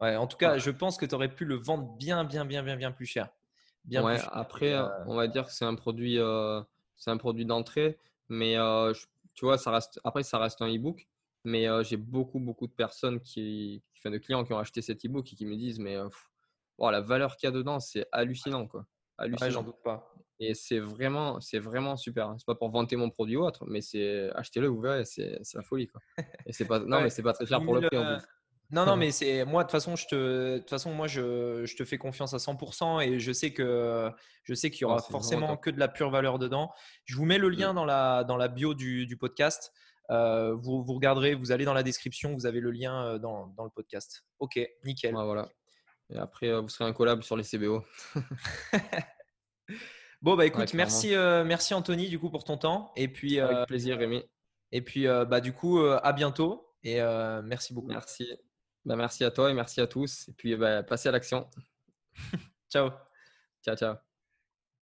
[0.00, 2.76] en tout cas, je pense que tu aurais pu le vendre bien, bien, bien, bien,
[2.76, 3.28] bien plus cher.
[3.84, 4.76] Bien Après,
[5.06, 6.18] on va dire que c'est un produit,
[6.96, 8.56] c'est un produit d'entrée, mais
[9.34, 10.00] tu vois, ça reste.
[10.04, 11.06] Après, ça reste un e-book.
[11.44, 15.32] Mais j'ai beaucoup, beaucoup de personnes qui, qui, de clients qui ont acheté cet e-book
[15.32, 15.96] et qui me disent, mais
[16.78, 18.66] la valeur qu'il y a dedans, c'est hallucinant.
[18.66, 18.86] Quoi.
[19.18, 19.50] Hallucinant.
[19.50, 20.12] j'en doute pas.
[20.40, 22.34] Et c'est vraiment, c'est vraiment super.
[22.38, 25.62] C'est pas pour vanter mon produit ou autre, mais c'est achetez-le, vous verrez, c'est, la
[25.62, 25.88] folie.
[25.88, 26.00] Quoi.
[26.46, 27.98] Et c'est pas, non, mais c'est pas très cher pour le prix.
[27.98, 28.18] En
[28.70, 30.14] Non, non, mais c'est moi de toute façon, je te,
[30.54, 34.12] de toute façon, moi je, je, te fais confiance à 100% et je sais que
[34.44, 36.70] je sais qu'il y aura forcément que de la pure valeur dedans.
[37.04, 37.76] Je vous mets le lien mmh.
[37.76, 39.72] dans la dans la bio du, du podcast.
[40.10, 43.48] Euh, vous, vous, regarderez, vous allez dans la description, vous avez le lien euh, dans,
[43.48, 44.24] dans le podcast.
[44.38, 45.12] Ok, nickel.
[45.12, 45.48] voilà.
[46.10, 47.84] Et après, euh, vous serez un collab sur les CBO.
[50.22, 52.92] bon, bah écoute, merci, euh, merci Anthony du coup pour ton temps.
[52.96, 54.24] Et puis, Avec euh, plaisir, Rémi.
[54.72, 56.74] Et puis, bah du coup, à bientôt.
[56.82, 57.00] Et
[57.44, 57.88] merci beaucoup.
[57.88, 58.28] Merci.
[58.84, 60.28] Bah, merci à toi et merci à tous.
[60.28, 61.48] Et puis, bah, passez à l'action.
[62.70, 62.90] ciao.
[63.62, 64.07] Ciao, ciao.